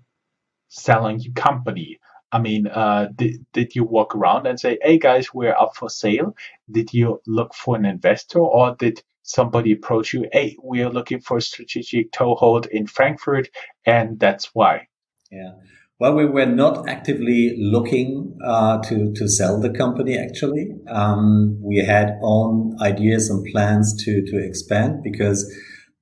selling 0.69 1.21
your 1.21 1.35
company? 1.35 1.99
I 2.33 2.39
mean, 2.39 2.67
uh, 2.69 3.09
did, 3.15 3.45
did 3.53 3.75
you 3.75 3.85
walk 3.85 4.15
around 4.15 4.47
and 4.47 4.59
say, 4.59 4.79
hey 4.83 4.99
guys, 4.99 5.35
we're 5.35 5.55
up 5.55 5.77
for 5.77 5.91
sale? 5.91 6.37
Did 6.71 6.93
you 6.95 7.21
look 7.27 7.55
for 7.55 7.77
an 7.77 7.85
investor 7.85 8.39
or 8.39 8.77
did 8.79 9.03
somebody 9.23 9.73
approach 9.73 10.13
you, 10.13 10.27
hey, 10.33 10.57
we 10.63 10.83
are 10.83 10.91
looking 10.91 11.21
for 11.21 11.37
a 11.39 11.43
strategic 11.43 12.13
toehold 12.13 12.67
in 12.67 12.87
Frankfurt 12.87 13.49
and 13.85 14.19
that's 14.19 14.55
why? 14.55 14.89
Yeah. 15.31 15.53
Well, 16.01 16.15
we 16.15 16.25
were 16.25 16.47
not 16.47 16.89
actively 16.89 17.55
looking 17.59 18.39
uh, 18.43 18.79
to 18.85 19.13
to 19.13 19.29
sell 19.29 19.61
the 19.61 19.69
company. 19.69 20.17
Actually, 20.17 20.71
um, 20.89 21.59
we 21.63 21.77
had 21.77 22.19
own 22.23 22.75
ideas 22.81 23.29
and 23.29 23.45
plans 23.53 23.95
to 24.05 24.23
to 24.29 24.39
expand 24.39 25.03
because 25.05 25.45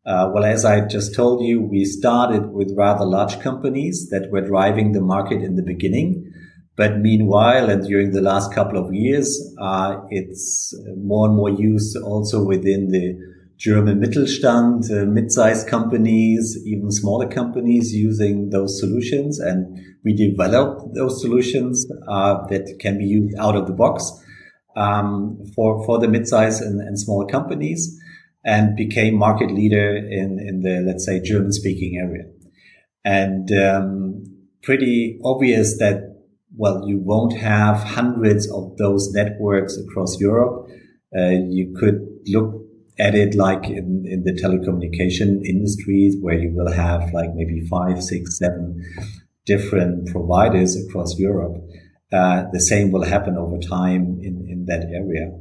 uh, 0.06 0.30
well, 0.32 0.44
as 0.44 0.64
I 0.64 0.86
just 0.86 1.16
told 1.16 1.44
you, 1.44 1.60
we 1.60 1.84
started 1.84 2.52
with 2.52 2.72
rather 2.76 3.04
large 3.04 3.40
companies 3.40 4.08
that 4.10 4.30
were 4.30 4.40
driving 4.40 4.92
the 4.92 5.00
market 5.00 5.42
in 5.42 5.56
the 5.56 5.64
beginning. 5.64 6.32
But 6.76 7.00
meanwhile, 7.00 7.68
and 7.68 7.84
during 7.84 8.12
the 8.12 8.22
last 8.22 8.54
couple 8.54 8.78
of 8.78 8.94
years, 8.94 9.28
uh, 9.60 9.96
it's 10.10 10.72
more 10.96 11.26
and 11.26 11.34
more 11.34 11.50
used 11.50 11.96
also 11.96 12.44
within 12.44 12.92
the 12.92 13.18
German 13.58 14.00
Mittelstand, 14.00 14.88
uh, 14.88 15.04
mid-sized 15.04 15.66
companies, 15.66 16.56
even 16.64 16.92
smaller 16.92 17.26
companies 17.26 17.92
using 17.92 18.50
those 18.50 18.78
solutions. 18.78 19.40
And 19.40 19.76
we 20.04 20.14
developed 20.14 20.94
those 20.94 21.20
solutions 21.20 21.86
uh, 22.08 22.46
that 22.48 22.76
can 22.80 22.98
be 22.98 23.04
used 23.04 23.36
out 23.38 23.56
of 23.56 23.66
the 23.66 23.72
box 23.72 24.10
um, 24.76 25.38
for, 25.54 25.84
for 25.84 25.98
the 25.98 26.08
mid-sized 26.08 26.62
and, 26.62 26.80
and 26.80 26.98
smaller 26.98 27.26
companies 27.26 27.98
and 28.44 28.76
became 28.76 29.14
market 29.14 29.50
leader 29.50 29.96
in, 29.96 30.38
in 30.38 30.60
the, 30.62 30.80
let's 30.86 31.04
say, 31.04 31.20
German 31.20 31.52
speaking 31.52 31.98
area. 32.00 32.24
And, 33.04 33.50
um, 33.52 34.24
pretty 34.62 35.18
obvious 35.24 35.78
that, 35.78 36.16
well, 36.56 36.82
you 36.86 36.98
won't 36.98 37.36
have 37.36 37.82
hundreds 37.82 38.50
of 38.50 38.76
those 38.76 39.10
networks 39.12 39.76
across 39.78 40.20
Europe. 40.20 40.68
Uh, 41.16 41.30
you 41.48 41.74
could 41.78 42.06
look 42.26 42.54
at 42.98 43.14
it 43.14 43.34
like 43.34 43.64
in, 43.64 44.04
in 44.06 44.24
the 44.24 44.32
telecommunication 44.32 45.44
industries 45.44 46.16
where 46.20 46.38
you 46.38 46.52
will 46.54 46.72
have 46.72 47.12
like 47.12 47.30
maybe 47.34 47.60
five, 47.68 48.02
six, 48.02 48.38
seven 48.38 48.82
different 49.48 50.08
providers 50.12 50.76
across 50.76 51.18
Europe. 51.18 51.56
Uh, 52.12 52.44
the 52.52 52.60
same 52.60 52.92
will 52.92 53.04
happen 53.04 53.36
over 53.36 53.58
time 53.58 54.20
in, 54.22 54.46
in 54.48 54.66
that 54.66 54.84
area. 54.94 55.32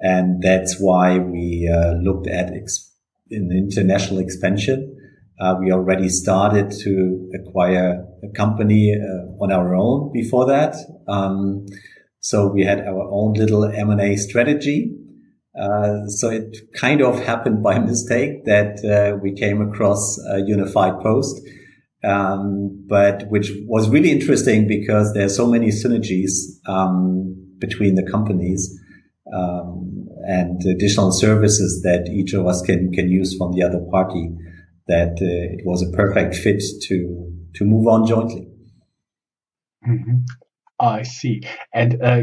And 0.00 0.42
that's 0.42 0.80
why 0.80 1.18
we 1.18 1.70
uh, 1.72 1.92
looked 2.02 2.26
at 2.26 2.52
ex- 2.52 2.90
an 3.30 3.50
international 3.52 4.18
expansion. 4.18 4.98
Uh, 5.40 5.56
we 5.60 5.70
already 5.72 6.08
started 6.08 6.70
to 6.70 7.30
acquire 7.34 8.04
a 8.22 8.28
company 8.36 8.94
uh, 8.94 9.42
on 9.42 9.52
our 9.52 9.74
own 9.74 10.12
before 10.12 10.46
that. 10.46 10.74
Um, 11.06 11.66
so 12.20 12.48
we 12.48 12.64
had 12.64 12.80
our 12.80 13.08
own 13.10 13.34
little 13.34 13.64
M&A 13.64 14.16
strategy. 14.16 14.92
Uh, 15.58 16.06
so 16.08 16.30
it 16.30 16.56
kind 16.74 17.02
of 17.02 17.22
happened 17.24 17.62
by 17.62 17.78
mistake 17.92 18.44
that 18.44 18.84
uh, 18.84 19.16
we 19.22 19.32
came 19.32 19.60
across 19.60 20.18
Unifiedpost. 20.48 21.40
Um, 22.04 22.84
but 22.88 23.28
which 23.28 23.52
was 23.66 23.88
really 23.88 24.10
interesting 24.10 24.66
because 24.66 25.12
there 25.14 25.24
are 25.24 25.28
so 25.28 25.46
many 25.46 25.68
synergies 25.68 26.32
um, 26.66 27.36
between 27.58 27.94
the 27.94 28.02
companies 28.02 28.76
um, 29.32 30.08
and 30.26 30.60
additional 30.66 31.12
services 31.12 31.82
that 31.82 32.08
each 32.08 32.32
of 32.32 32.46
us 32.46 32.60
can 32.62 32.92
can 32.92 33.08
use 33.08 33.36
from 33.36 33.52
the 33.52 33.62
other 33.62 33.80
party. 33.90 34.30
That 34.88 35.12
uh, 35.12 35.54
it 35.58 35.64
was 35.64 35.82
a 35.82 35.96
perfect 35.96 36.34
fit 36.34 36.60
to 36.88 37.32
to 37.54 37.64
move 37.64 37.86
on 37.86 38.06
jointly. 38.06 38.48
Mm-hmm. 39.86 40.16
I 40.80 41.02
see. 41.02 41.42
And 41.72 42.02
uh, 42.02 42.22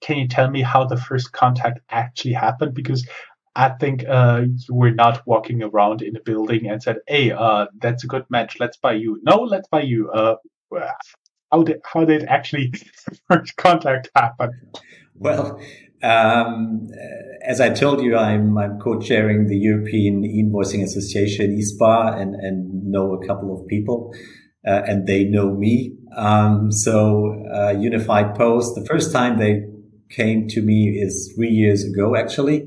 can 0.00 0.18
you 0.18 0.28
tell 0.28 0.48
me 0.48 0.62
how 0.62 0.84
the 0.84 0.96
first 0.96 1.32
contact 1.32 1.80
actually 1.90 2.34
happened? 2.34 2.74
Because 2.74 3.06
I 3.56 3.70
think 3.70 4.04
uh, 4.08 4.42
you 4.46 4.74
were 4.74 4.90
not 4.90 5.26
walking 5.26 5.62
around 5.62 6.02
in 6.02 6.16
a 6.16 6.20
building 6.20 6.68
and 6.68 6.82
said, 6.82 6.98
"Hey, 7.06 7.32
uh, 7.32 7.66
that's 7.80 8.04
a 8.04 8.06
good 8.06 8.24
match. 8.30 8.60
Let's 8.60 8.76
buy 8.76 8.94
you." 8.94 9.20
No, 9.22 9.42
let's 9.42 9.68
buy 9.68 9.82
you. 9.82 10.10
Uh, 10.10 10.36
how 11.50 11.62
did 11.62 11.80
how 11.84 12.04
did 12.04 12.24
actually 12.24 12.72
first 13.28 13.56
contact 13.56 14.10
happen? 14.14 14.50
Well, 15.14 15.60
um, 16.02 16.88
as 17.44 17.60
I 17.60 17.70
told 17.70 18.02
you, 18.02 18.16
I'm, 18.16 18.56
I'm 18.56 18.78
co-chairing 18.78 19.48
the 19.48 19.56
European 19.56 20.22
Invoicing 20.22 20.84
Association, 20.84 21.58
(EESPA) 21.58 22.20
and, 22.20 22.34
and 22.36 22.84
know 22.84 23.14
a 23.14 23.26
couple 23.26 23.58
of 23.58 23.66
people, 23.66 24.14
uh, 24.66 24.82
and 24.86 25.06
they 25.06 25.24
know 25.24 25.54
me. 25.54 25.96
Um, 26.16 26.70
so, 26.70 27.34
uh, 27.52 27.74
Unifiedpost, 27.74 28.74
the 28.76 28.86
first 28.88 29.12
time 29.12 29.38
they 29.38 29.64
came 30.10 30.46
to 30.48 30.62
me 30.62 30.98
is 31.00 31.32
three 31.34 31.50
years 31.50 31.84
ago, 31.84 32.14
actually, 32.14 32.66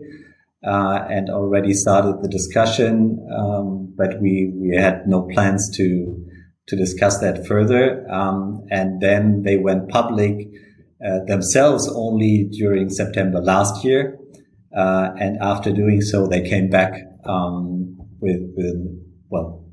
uh, 0.66 1.06
and 1.10 1.30
already 1.30 1.74
started 1.74 2.22
the 2.22 2.30
discussion. 2.30 3.26
Um, 3.36 3.94
but 3.98 4.22
we, 4.22 4.54
we 4.56 4.76
had 4.76 5.08
no 5.08 5.24
plans 5.24 5.70
to, 5.78 6.26
to 6.68 6.76
discuss 6.76 7.20
that 7.20 7.48
further. 7.48 8.06
Um, 8.10 8.66
and 8.70 9.02
then 9.02 9.44
they 9.44 9.58
went 9.58 9.90
public 9.90 10.48
uh, 11.06 11.24
themselves 11.26 11.92
only 11.94 12.50
during 12.52 12.90
September 12.90 13.42
last 13.42 13.84
year. 13.84 14.20
Uh, 14.76 15.10
and 15.20 15.38
after 15.42 15.72
doing 15.72 16.02
so, 16.02 16.28
they 16.28 16.48
came 16.48 16.70
back 16.70 16.94
um, 17.26 17.98
with, 18.20 18.42
with, 18.56 18.76
well, 19.30 19.66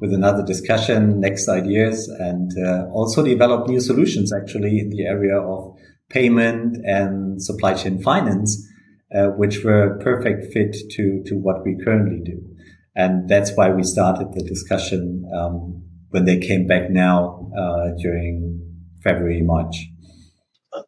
with 0.00 0.12
another 0.12 0.44
discussion, 0.44 1.20
next 1.20 1.48
ideas, 1.48 2.08
and 2.08 2.52
uh, 2.58 2.86
also 2.90 3.22
developed 3.22 3.68
new 3.68 3.80
solutions 3.80 4.32
actually 4.32 4.78
in 4.78 4.90
the 4.90 5.04
area 5.04 5.38
of 5.38 5.76
payment 6.08 6.76
and 6.84 7.42
supply 7.42 7.74
chain 7.74 8.00
finance, 8.00 8.68
uh, 9.14 9.28
which 9.28 9.64
were 9.64 9.94
a 9.94 9.98
perfect 9.98 10.52
fit 10.52 10.74
to, 10.90 11.22
to 11.26 11.34
what 11.34 11.64
we 11.64 11.78
currently 11.84 12.20
do. 12.24 12.42
And 12.94 13.28
that's 13.28 13.52
why 13.56 13.70
we 13.70 13.82
started 13.82 14.32
the 14.32 14.42
discussion 14.42 15.28
um, 15.34 15.82
when 16.10 16.24
they 16.24 16.38
came 16.38 16.66
back 16.66 16.90
now 16.90 17.50
uh, 17.56 17.90
during 17.98 18.60
February, 19.02 19.42
March 19.42 19.76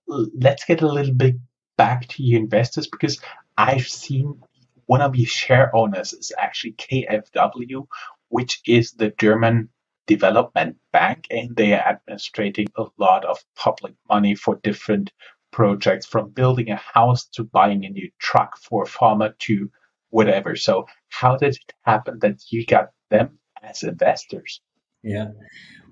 let's 0.06 0.64
get 0.64 0.82
a 0.82 0.88
little 0.88 1.14
bit 1.14 1.36
back 1.76 2.06
to 2.08 2.22
you 2.22 2.38
investors 2.38 2.86
because 2.86 3.20
I've 3.56 3.88
seen 3.88 4.40
one 4.86 5.00
of 5.00 5.16
your 5.16 5.26
share 5.26 5.74
owners 5.74 6.12
is 6.12 6.32
actually 6.38 6.72
KfW, 6.72 7.86
which 8.28 8.60
is 8.66 8.92
the 8.92 9.12
German 9.18 9.70
development 10.06 10.76
bank, 10.92 11.26
and 11.30 11.56
they 11.56 11.72
are 11.72 11.96
administrating 11.96 12.66
a 12.76 12.84
lot 12.98 13.24
of 13.24 13.42
public 13.56 13.94
money 14.08 14.34
for 14.34 14.56
different 14.62 15.10
projects 15.54 16.04
from 16.04 16.30
building 16.30 16.68
a 16.70 16.76
house 16.76 17.26
to 17.26 17.44
buying 17.44 17.84
a 17.84 17.88
new 17.88 18.10
truck 18.18 18.58
for 18.58 18.82
a 18.82 18.86
farmer 18.86 19.34
to 19.38 19.70
whatever. 20.10 20.56
So 20.56 20.86
how 21.10 21.36
did 21.36 21.54
it 21.54 21.72
happen 21.82 22.18
that 22.22 22.42
you 22.50 22.66
got 22.66 22.90
them 23.08 23.38
as 23.62 23.84
investors? 23.84 24.60
Yeah. 25.04 25.28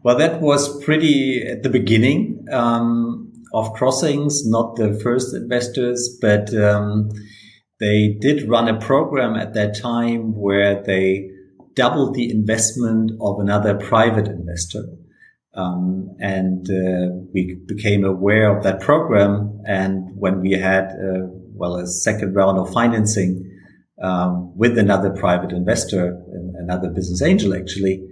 Well, 0.02 0.18
that 0.18 0.40
was 0.40 0.84
pretty 0.84 1.46
at 1.46 1.62
the 1.62 1.68
beginning. 1.68 2.46
Um, 2.50 3.32
of 3.54 3.74
Crossinx, 3.74 4.46
not 4.46 4.76
the 4.76 4.98
first 5.02 5.34
investors, 5.34 6.18
but 6.20 6.52
um, 6.54 7.10
they 7.80 8.16
did 8.18 8.48
run 8.48 8.66
a 8.66 8.80
program 8.80 9.36
at 9.36 9.54
that 9.54 9.76
time 9.78 10.34
where 10.34 10.82
they 10.82 11.30
doubled 11.74 12.14
the 12.14 12.30
investment 12.30 13.12
of 13.20 13.38
another 13.38 13.74
private 13.74 14.26
investor. 14.26 14.84
Um, 15.54 16.16
and 16.18 16.66
uh, 16.70 17.14
we 17.34 17.58
became 17.66 18.04
aware 18.04 18.56
of 18.56 18.64
that 18.64 18.80
program. 18.80 19.60
And 19.66 20.10
when 20.16 20.40
we 20.40 20.52
had, 20.52 20.84
uh, 20.84 21.26
well, 21.54 21.76
a 21.76 21.86
second 21.86 22.34
round 22.34 22.58
of 22.58 22.72
financing 22.72 23.48
um, 24.02 24.56
with 24.56 24.78
another 24.78 25.10
private 25.10 25.52
investor, 25.52 26.18
another 26.58 26.88
business 26.88 27.22
angel, 27.22 27.54
actually, 27.54 28.02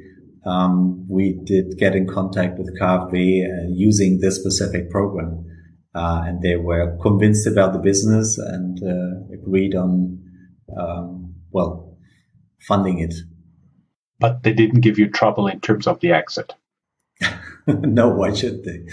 um, 0.44 1.06
we 1.08 1.38
did 1.44 1.78
get 1.78 1.94
in 1.94 2.06
contact 2.06 2.58
with 2.58 2.78
KfW 2.78 3.44
uh, 3.44 3.68
using 3.68 4.20
this 4.20 4.36
specific 4.36 4.90
program. 4.90 5.46
Uh, 5.94 6.22
and 6.24 6.40
they 6.40 6.56
were 6.56 6.96
convinced 7.02 7.46
about 7.46 7.72
the 7.72 7.78
business 7.78 8.38
and 8.38 8.80
uh, 8.82 9.34
agreed 9.34 9.74
on, 9.74 10.22
um, 10.78 11.34
well, 11.50 11.98
funding 12.60 13.00
it. 13.00 13.14
But 14.20 14.42
they 14.42 14.52
didn't 14.52 14.82
give 14.82 14.98
you 14.98 15.08
trouble 15.10 15.48
in 15.48 15.60
terms 15.60 15.86
of 15.86 15.98
the 16.00 16.12
exit. 16.12 16.54
no, 17.66 18.08
why 18.08 18.32
should 18.32 18.64
they? 18.64 18.86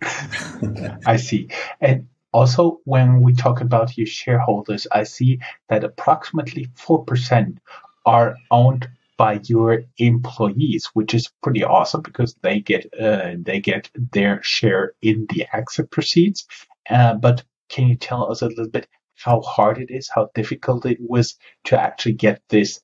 I 1.06 1.16
see. 1.16 1.48
And 1.80 2.08
also, 2.32 2.80
when 2.84 3.22
we 3.22 3.34
talk 3.34 3.60
about 3.60 3.96
your 3.96 4.06
shareholders, 4.06 4.86
I 4.92 5.04
see 5.04 5.40
that 5.68 5.84
approximately 5.84 6.66
4% 6.76 7.58
are 8.04 8.36
owned 8.50 8.88
by 9.16 9.40
your 9.44 9.84
employees, 9.98 10.90
which 10.94 11.14
is 11.14 11.30
pretty 11.42 11.64
awesome 11.64 12.02
because 12.02 12.34
they 12.42 12.60
get 12.60 12.86
uh, 12.98 13.32
they 13.40 13.60
get 13.60 13.90
their 14.12 14.42
share 14.42 14.92
in 15.02 15.26
the 15.30 15.46
exit 15.52 15.90
proceeds. 15.90 16.46
Uh, 16.88 17.14
but 17.14 17.42
can 17.68 17.88
you 17.88 17.96
tell 17.96 18.30
us 18.30 18.42
a 18.42 18.46
little 18.46 18.68
bit 18.68 18.86
how 19.16 19.40
hard 19.40 19.78
it 19.78 19.90
is, 19.90 20.08
how 20.08 20.30
difficult 20.34 20.86
it 20.86 20.98
was 21.00 21.34
to 21.64 21.78
actually 21.78 22.12
get 22.12 22.40
this 22.48 22.80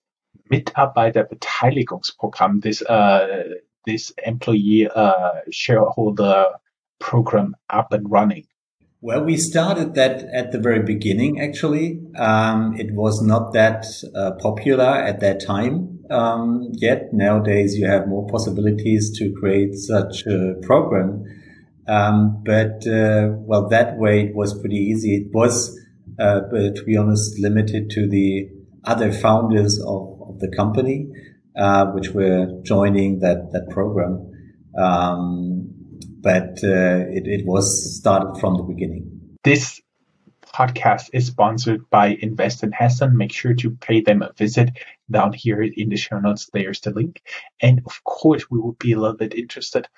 Mitarbeiterbeteiligungsprogramm, 0.52 2.60
this 2.60 2.82
uh, 2.82 3.44
this 3.86 4.12
employee 4.24 4.88
uh, 4.94 5.40
shareholder 5.50 6.46
program 6.98 7.54
up 7.70 7.92
and 7.92 8.10
running? 8.10 8.46
Well, 9.00 9.22
we 9.22 9.36
started 9.36 9.94
that 9.96 10.24
at 10.32 10.52
the 10.52 10.58
very 10.58 10.82
beginning, 10.82 11.38
actually. 11.38 12.00
Um, 12.16 12.74
it 12.78 12.94
was 12.94 13.20
not 13.20 13.52
that 13.52 13.84
uh, 14.16 14.30
popular 14.40 14.94
at 15.10 15.20
that 15.20 15.44
time 15.44 15.98
um, 16.10 16.68
yet. 16.72 17.12
Nowadays, 17.12 17.76
you 17.76 17.86
have 17.86 18.08
more 18.08 18.26
possibilities 18.26 19.14
to 19.18 19.30
create 19.38 19.74
such 19.74 20.24
a 20.26 20.54
program. 20.62 21.22
Um, 21.86 22.42
but, 22.46 22.86
uh, 22.86 23.36
well, 23.40 23.68
that 23.68 23.98
way 23.98 24.22
it 24.22 24.34
was 24.34 24.58
pretty 24.58 24.76
easy. 24.78 25.16
It 25.16 25.34
was, 25.34 25.78
uh, 26.18 26.40
to 26.50 26.82
be 26.86 26.96
honest, 26.96 27.38
limited 27.38 27.90
to 27.90 28.08
the 28.08 28.48
other 28.84 29.12
founders 29.12 29.78
of, 29.80 30.18
of 30.22 30.38
the 30.40 30.48
company, 30.56 31.08
uh, 31.56 31.86
which 31.86 32.10
were 32.10 32.60
joining 32.62 33.20
that, 33.20 33.50
that 33.52 33.68
program. 33.70 34.30
Um, 34.76 35.70
but 36.20 36.58
uh, 36.64 37.04
it, 37.10 37.26
it 37.26 37.46
was 37.46 37.96
started 37.98 38.40
from 38.40 38.56
the 38.56 38.62
beginning. 38.62 39.36
This 39.44 39.80
podcast 40.54 41.10
is 41.12 41.26
sponsored 41.26 41.90
by 41.90 42.16
Invest 42.20 42.62
in 42.62 42.72
Hessen. 42.72 43.16
Make 43.16 43.32
sure 43.32 43.54
to 43.54 43.70
pay 43.72 44.00
them 44.00 44.22
a 44.22 44.32
visit 44.32 44.70
down 45.10 45.32
here 45.32 45.62
in 45.62 45.88
the 45.88 45.96
show 45.96 46.18
notes. 46.18 46.48
There's 46.52 46.80
the 46.80 46.90
link. 46.90 47.22
And 47.60 47.82
of 47.86 48.02
course, 48.04 48.50
we 48.50 48.60
would 48.60 48.78
be 48.78 48.92
a 48.92 48.98
little 48.98 49.16
bit 49.16 49.34
interested 49.34 49.88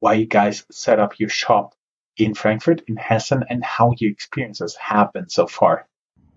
why 0.00 0.14
you 0.14 0.26
guys 0.26 0.64
set 0.70 1.00
up 1.00 1.18
your 1.18 1.28
shop 1.28 1.74
in 2.16 2.34
Frankfurt, 2.34 2.82
in 2.86 2.96
Hessen, 2.96 3.44
and 3.48 3.64
how 3.64 3.94
your 3.98 4.10
experiences 4.12 4.76
have 4.76 5.12
been 5.12 5.28
so 5.28 5.46
far. 5.46 5.88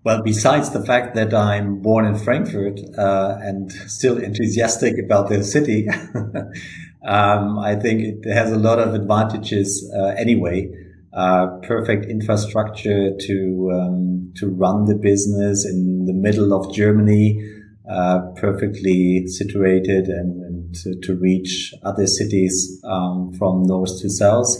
Well, 0.08 0.22
besides 0.22 0.70
the 0.70 0.82
fact 0.82 1.16
that 1.16 1.34
I'm 1.34 1.82
born 1.82 2.06
in 2.06 2.16
Frankfurt 2.16 2.80
uh, 2.96 3.36
and 3.42 3.70
still 3.70 4.16
enthusiastic 4.16 4.94
about 5.04 5.28
the 5.28 5.44
city, 5.44 5.86
um, 7.06 7.58
I 7.58 7.74
think 7.74 8.00
it 8.00 8.32
has 8.32 8.50
a 8.50 8.56
lot 8.56 8.78
of 8.78 8.94
advantages 8.94 9.86
uh, 9.94 10.14
anyway. 10.16 10.70
Uh, 11.12 11.58
perfect 11.62 12.06
infrastructure 12.06 13.10
to 13.20 13.70
um, 13.70 14.32
to 14.36 14.48
run 14.48 14.86
the 14.86 14.94
business 14.94 15.66
in 15.66 16.06
the 16.06 16.14
middle 16.14 16.54
of 16.54 16.74
Germany, 16.74 17.46
uh, 17.92 18.20
perfectly 18.34 19.26
situated 19.26 20.06
and, 20.06 20.40
and 20.40 20.74
to, 20.74 20.98
to, 21.02 21.16
reach 21.16 21.74
other 21.84 22.06
cities 22.06 22.80
um, 22.84 23.30
from 23.34 23.64
north 23.64 24.00
to 24.00 24.08
south, 24.08 24.56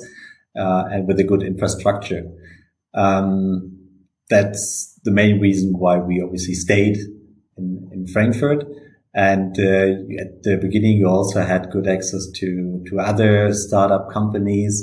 uh, 0.59 0.85
and 0.91 1.09
with 1.09 1.19
a 1.19 1.25
good 1.25 1.43
infrastructure. 1.43 2.25
Um, 2.93 3.79
that's 4.29 4.98
the 5.09 5.15
main 5.15 5.41
reason 5.41 5.73
why 5.79 5.97
we 5.99 6.23
obviously 6.23 6.55
stayed 6.55 6.99
in, 7.57 7.89
in 7.93 8.07
Frankfurt. 8.07 8.65
And 9.15 9.59
uh, 9.59 10.21
at 10.25 10.43
the 10.43 10.59
beginning, 10.61 10.99
you 10.99 11.09
also 11.09 11.41
had 11.43 11.71
good 11.71 11.89
access 11.89 12.25
to 12.41 12.85
to 12.89 13.01
other 13.01 13.53
startup 13.55 14.11
companies, 14.13 14.75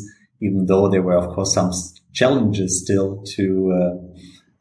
even 0.42 0.66
though 0.66 0.90
there 0.90 1.04
were, 1.04 1.18
of 1.24 1.28
course, 1.34 1.54
some 1.54 1.72
challenges 2.12 2.82
still 2.84 3.24
to 3.36 3.46
uh, 3.80 3.94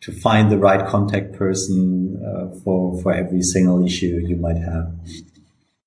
to 0.03 0.12
find 0.12 0.50
the 0.50 0.59
right 0.59 0.87
contact 0.87 1.33
person 1.33 2.22
uh, 2.29 2.46
for 2.62 3.00
for 3.00 3.12
every 3.12 3.42
single 3.42 3.85
issue 3.85 4.20
you 4.31 4.37
might 4.37 4.61
have. 4.70 4.87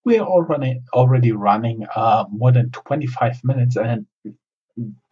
We 0.04 0.18
are 0.18 0.28
already 0.28 0.82
already 0.94 1.32
running 1.32 1.86
uh, 1.96 2.26
more 2.32 2.52
than 2.52 2.72
twenty 2.72 3.08
five 3.08 3.36
minutes, 3.44 3.76
and 3.78 4.08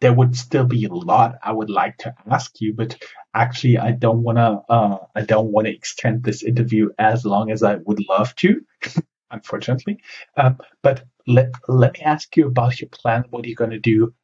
there 0.00 0.12
would 0.12 0.36
still 0.36 0.64
be 0.64 0.84
a 0.84 0.92
lot 0.92 1.38
I 1.42 1.52
would 1.52 1.70
like 1.70 1.98
to 1.98 2.14
ask 2.30 2.60
you, 2.60 2.72
but 2.74 2.96
actually 3.34 3.78
I 3.78 3.92
don't 3.92 4.22
wanna 4.22 4.62
uh, 4.68 4.98
I 5.14 5.22
don't 5.22 5.52
wanna 5.52 5.70
extend 5.70 6.22
this 6.24 6.42
interview 6.42 6.90
as 6.98 7.24
long 7.24 7.50
as 7.50 7.62
I 7.62 7.76
would 7.76 8.00
love 8.08 8.34
to, 8.36 8.60
unfortunately. 9.30 10.00
Um, 10.36 10.58
but 10.82 11.04
let 11.26 11.50
let 11.68 11.94
me 11.94 12.00
ask 12.00 12.36
you 12.36 12.46
about 12.46 12.80
your 12.80 12.90
plan. 12.90 13.24
What 13.30 13.44
are 13.44 13.48
you 13.48 13.56
gonna 13.56 13.78
do 13.80 14.14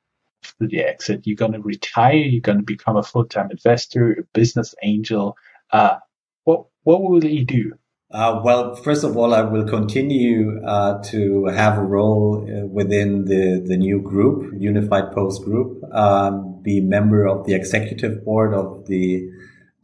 after 0.45 0.67
the 0.69 0.81
exit? 0.81 1.27
You're 1.27 1.37
gonna 1.37 1.61
retire? 1.61 2.15
You're 2.15 2.41
gonna 2.43 2.63
become 2.63 2.97
a 2.97 3.03
full 3.03 3.27
time 3.27 3.51
investor, 3.51 4.13
a 4.13 4.23
business 4.35 4.75
angel? 4.83 5.37
Uh, 5.73 5.99
what 6.45 6.67
what 6.85 7.03
will 7.03 7.25
you 7.25 7.45
do? 7.45 7.73
Uh, 8.13 8.43
well, 8.45 8.75
first 8.75 9.05
of 9.05 9.17
all, 9.17 9.33
I 9.35 9.41
will 9.41 9.65
continue 9.65 10.63
uh, 10.67 11.03
to 11.05 11.47
have 11.47 11.79
a 11.79 11.83
role 11.83 12.47
uh, 12.47 12.67
within 12.67 13.25
the, 13.25 13.65
the 13.65 13.79
new 13.79 14.03
group, 14.03 14.53
Unifiedpost 14.53 15.43
Group, 15.43 15.83
um, 15.95 16.61
be 16.63 16.81
member 16.83 17.25
of 17.25 17.47
the 17.47 17.55
executive 17.55 18.23
board 18.23 18.53
of 18.53 18.87
the 18.87 19.31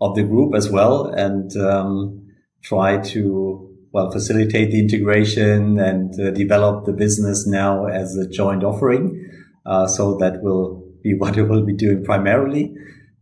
of 0.01 0.14
the 0.14 0.23
group 0.23 0.55
as 0.55 0.69
well, 0.71 1.07
and 1.07 1.57
um, 1.57 2.29
try 2.62 2.99
to 2.99 3.75
well 3.93 4.11
facilitate 4.12 4.73
the 4.73 4.79
integration 4.79 5.81
and 5.81 6.21
uh, 6.21 6.31
develop 6.31 6.85
the 6.85 6.93
business 6.93 7.47
now 7.47 7.87
as 7.87 8.14
a 8.17 8.29
joint 8.29 8.62
offering. 8.62 9.27
Uh, 9.64 9.87
so 9.87 10.19
that 10.19 10.43
will 10.43 10.87
be 11.03 11.14
what 11.19 11.38
I 11.38 11.43
will 11.43 11.64
be 11.64 11.73
doing 11.73 12.05
primarily, 12.05 12.75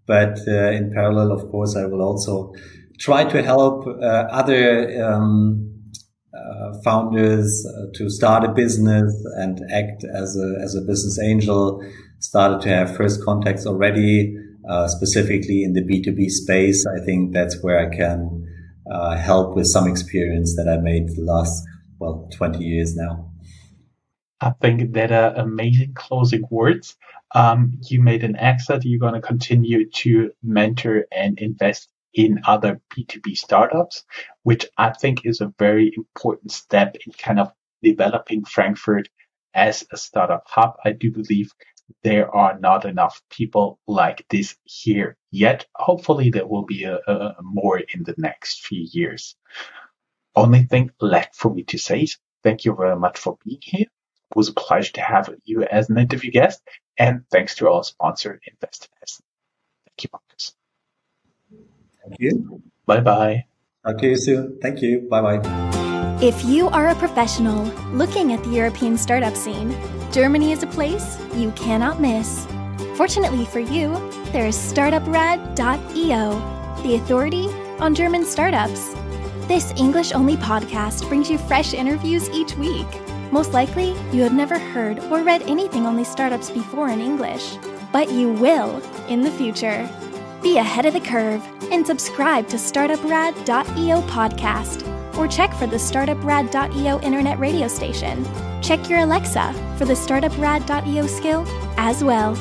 but 0.05 0.37
in 0.49 0.91
parallel, 0.93 1.31
of 1.31 1.49
course, 1.53 1.77
I 1.77 1.87
will 1.87 2.03
also 2.03 2.53
try 2.99 3.25
to 3.25 3.43
help 3.43 3.87
uh, 3.87 4.27
other 4.41 5.05
um, 5.05 5.73
uh, 6.35 6.73
founders 6.85 7.67
uh, 7.67 7.87
to 7.95 8.11
start 8.11 8.45
a 8.45 8.53
business 8.53 9.13
and 9.37 9.61
act 9.73 10.05
as 10.05 10.37
a 10.37 10.63
as 10.63 10.75
a 10.75 10.81
business 10.81 11.19
angel. 11.23 11.83
Started 12.19 12.61
to 12.63 12.69
have 12.71 12.97
first 12.97 13.23
contacts 13.25 13.67
already, 13.67 14.35
specifically 14.87 15.63
in 15.63 15.75
the 15.75 15.85
B 15.85 16.03
two 16.03 16.13
B 16.13 16.29
space. 16.29 16.87
I 16.87 17.05
think 17.05 17.33
that's 17.33 17.63
where 17.63 17.79
I 17.79 17.95
can 17.95 18.47
uh, 18.91 19.17
help 19.17 19.55
with 19.55 19.67
some 19.67 19.87
experience 19.87 20.57
that 20.57 20.69
I 20.69 20.81
made 20.81 21.09
the 21.09 21.23
last 21.23 21.63
well 21.99 22.29
twenty 22.33 22.65
years 22.65 22.97
now. 22.97 23.31
I 24.41 24.51
think 24.61 24.95
that 24.95 25.13
are 25.13 25.35
amazing 25.35 25.95
closing 25.95 26.45
words. 26.51 26.97
Um, 27.35 27.81
you 27.89 28.01
made 28.01 28.25
an 28.25 28.37
exit. 28.37 28.85
You're 28.85 29.01
going 29.01 29.15
to 29.15 29.21
continue 29.21 29.91
to 29.91 30.31
mentor 30.43 31.07
and 31.11 31.39
invest 31.39 31.89
in 32.17 32.41
other 32.47 32.81
B2B 32.91 33.37
startups, 33.37 34.05
which 34.43 34.67
I 34.77 34.91
think 34.91 35.25
is 35.25 35.41
a 35.41 35.53
very 35.59 35.93
important 35.97 36.51
step 36.51 36.97
in 37.07 37.13
kind 37.13 37.39
of 37.39 37.53
developing 37.83 38.45
Frankfurt 38.45 39.09
as 39.55 39.85
a 39.93 39.97
startup 39.97 40.45
hub. 40.47 40.77
I 40.85 40.93
do 40.93 41.13
believe 41.13 41.53
there 42.03 42.35
are 42.35 42.59
not 42.59 42.85
enough 42.85 43.23
people 43.31 43.79
like 43.87 44.27
this 44.31 44.57
here 44.65 45.17
yet. 45.31 45.67
Hopefully 45.77 46.31
there 46.31 46.47
will 46.47 46.65
be 46.65 46.85
a, 46.85 46.97
a 47.07 47.37
more 47.43 47.79
in 47.79 48.03
the 48.03 48.15
next 48.17 48.67
few 48.67 48.89
years. 48.91 49.37
Only 50.35 50.65
thing 50.65 50.91
left 51.01 51.37
for 51.37 51.53
me 51.53 51.65
to 51.65 51.79
say 51.79 52.01
is 52.01 52.19
thank 52.43 52.65
you 52.65 52.75
very 52.75 52.97
much 52.97 53.19
for 53.19 53.39
being 53.45 53.61
here. 53.63 53.87
It 54.31 54.37
was 54.37 54.49
a 54.49 54.55
pleasure 54.55 54.93
to 54.95 55.01
have 55.03 55.33
you 55.45 55.63
as 55.65 55.91
an 55.91 55.99
interview 55.99 56.31
guest 56.31 56.61
and 56.99 57.25
thanks 57.31 57.55
to 57.57 57.69
our 57.69 57.85
sponsor, 57.85 58.41
InvestInHessen. 58.51 59.21
Thank 59.87 60.05
you. 60.05 60.26
Thank 62.09 62.21
you. 62.21 62.63
Bye 62.87 63.01
bye. 63.01 63.45
Talk 63.85 63.99
to 63.99 64.07
you 64.07 64.17
soon. 64.17 64.59
Thank 64.63 64.83
you. 64.83 65.07
Bye 65.11 65.23
bye. 65.23 65.41
If 66.23 66.45
you 66.45 66.69
are 66.69 66.89
a 66.89 66.95
professional 66.95 67.65
looking 67.93 68.33
at 68.33 68.43
the 68.43 68.51
European 68.51 68.97
startup 68.97 69.37
scene, 69.37 69.77
Germany 70.13 70.53
is 70.53 70.63
a 70.63 70.67
place 70.67 71.19
you 71.35 71.51
cannot 71.53 72.01
miss. 72.01 72.47
Fortunately 72.97 73.45
for 73.45 73.61
you, 73.61 73.93
there 74.33 74.47
is 74.47 74.57
startuprad.io, 74.57 76.83
the 76.83 76.95
authority 76.95 77.49
on 77.79 77.95
German 77.95 78.25
startups. 78.25 78.95
This 79.47 79.73
English 79.77 80.13
only 80.13 80.37
podcast 80.37 81.07
brings 81.09 81.31
you 81.31 81.39
fresh 81.39 81.75
interviews 81.75 82.31
each 82.31 82.57
week. 82.57 82.87
Most 83.31 83.53
likely, 83.53 83.91
you 84.13 84.23
have 84.23 84.33
never 84.33 84.59
heard 84.59 84.99
or 85.11 85.23
read 85.23 85.43
anything 85.43 85.85
on 85.85 85.97
these 85.97 86.11
startups 86.11 86.51
before 86.51 86.89
in 86.89 87.01
English, 87.01 87.57
but 87.93 88.11
you 88.11 88.33
will 88.33 88.83
in 89.09 89.21
the 89.21 89.31
future. 89.31 89.89
Be 90.47 90.59
ahead 90.59 90.87
of 90.87 90.95
the 90.95 91.01
curve 91.01 91.45
and 91.73 91.85
subscribe 91.85 92.47
to 92.51 92.57
StartupRad.io 92.57 94.01
podcast 94.03 95.17
or 95.19 95.27
check 95.27 95.53
for 95.53 95.67
the 95.67 95.75
StartupRad.io 95.75 97.01
internet 97.01 97.41
radio 97.41 97.67
station. 97.67 98.25
Check 98.63 98.89
your 98.89 99.01
Alexa 99.01 99.53
for 99.77 99.87
the 99.87 99.95
StartupRad.io 99.95 101.07
skill 101.09 101.45
as 101.77 102.05
well. 102.05 102.37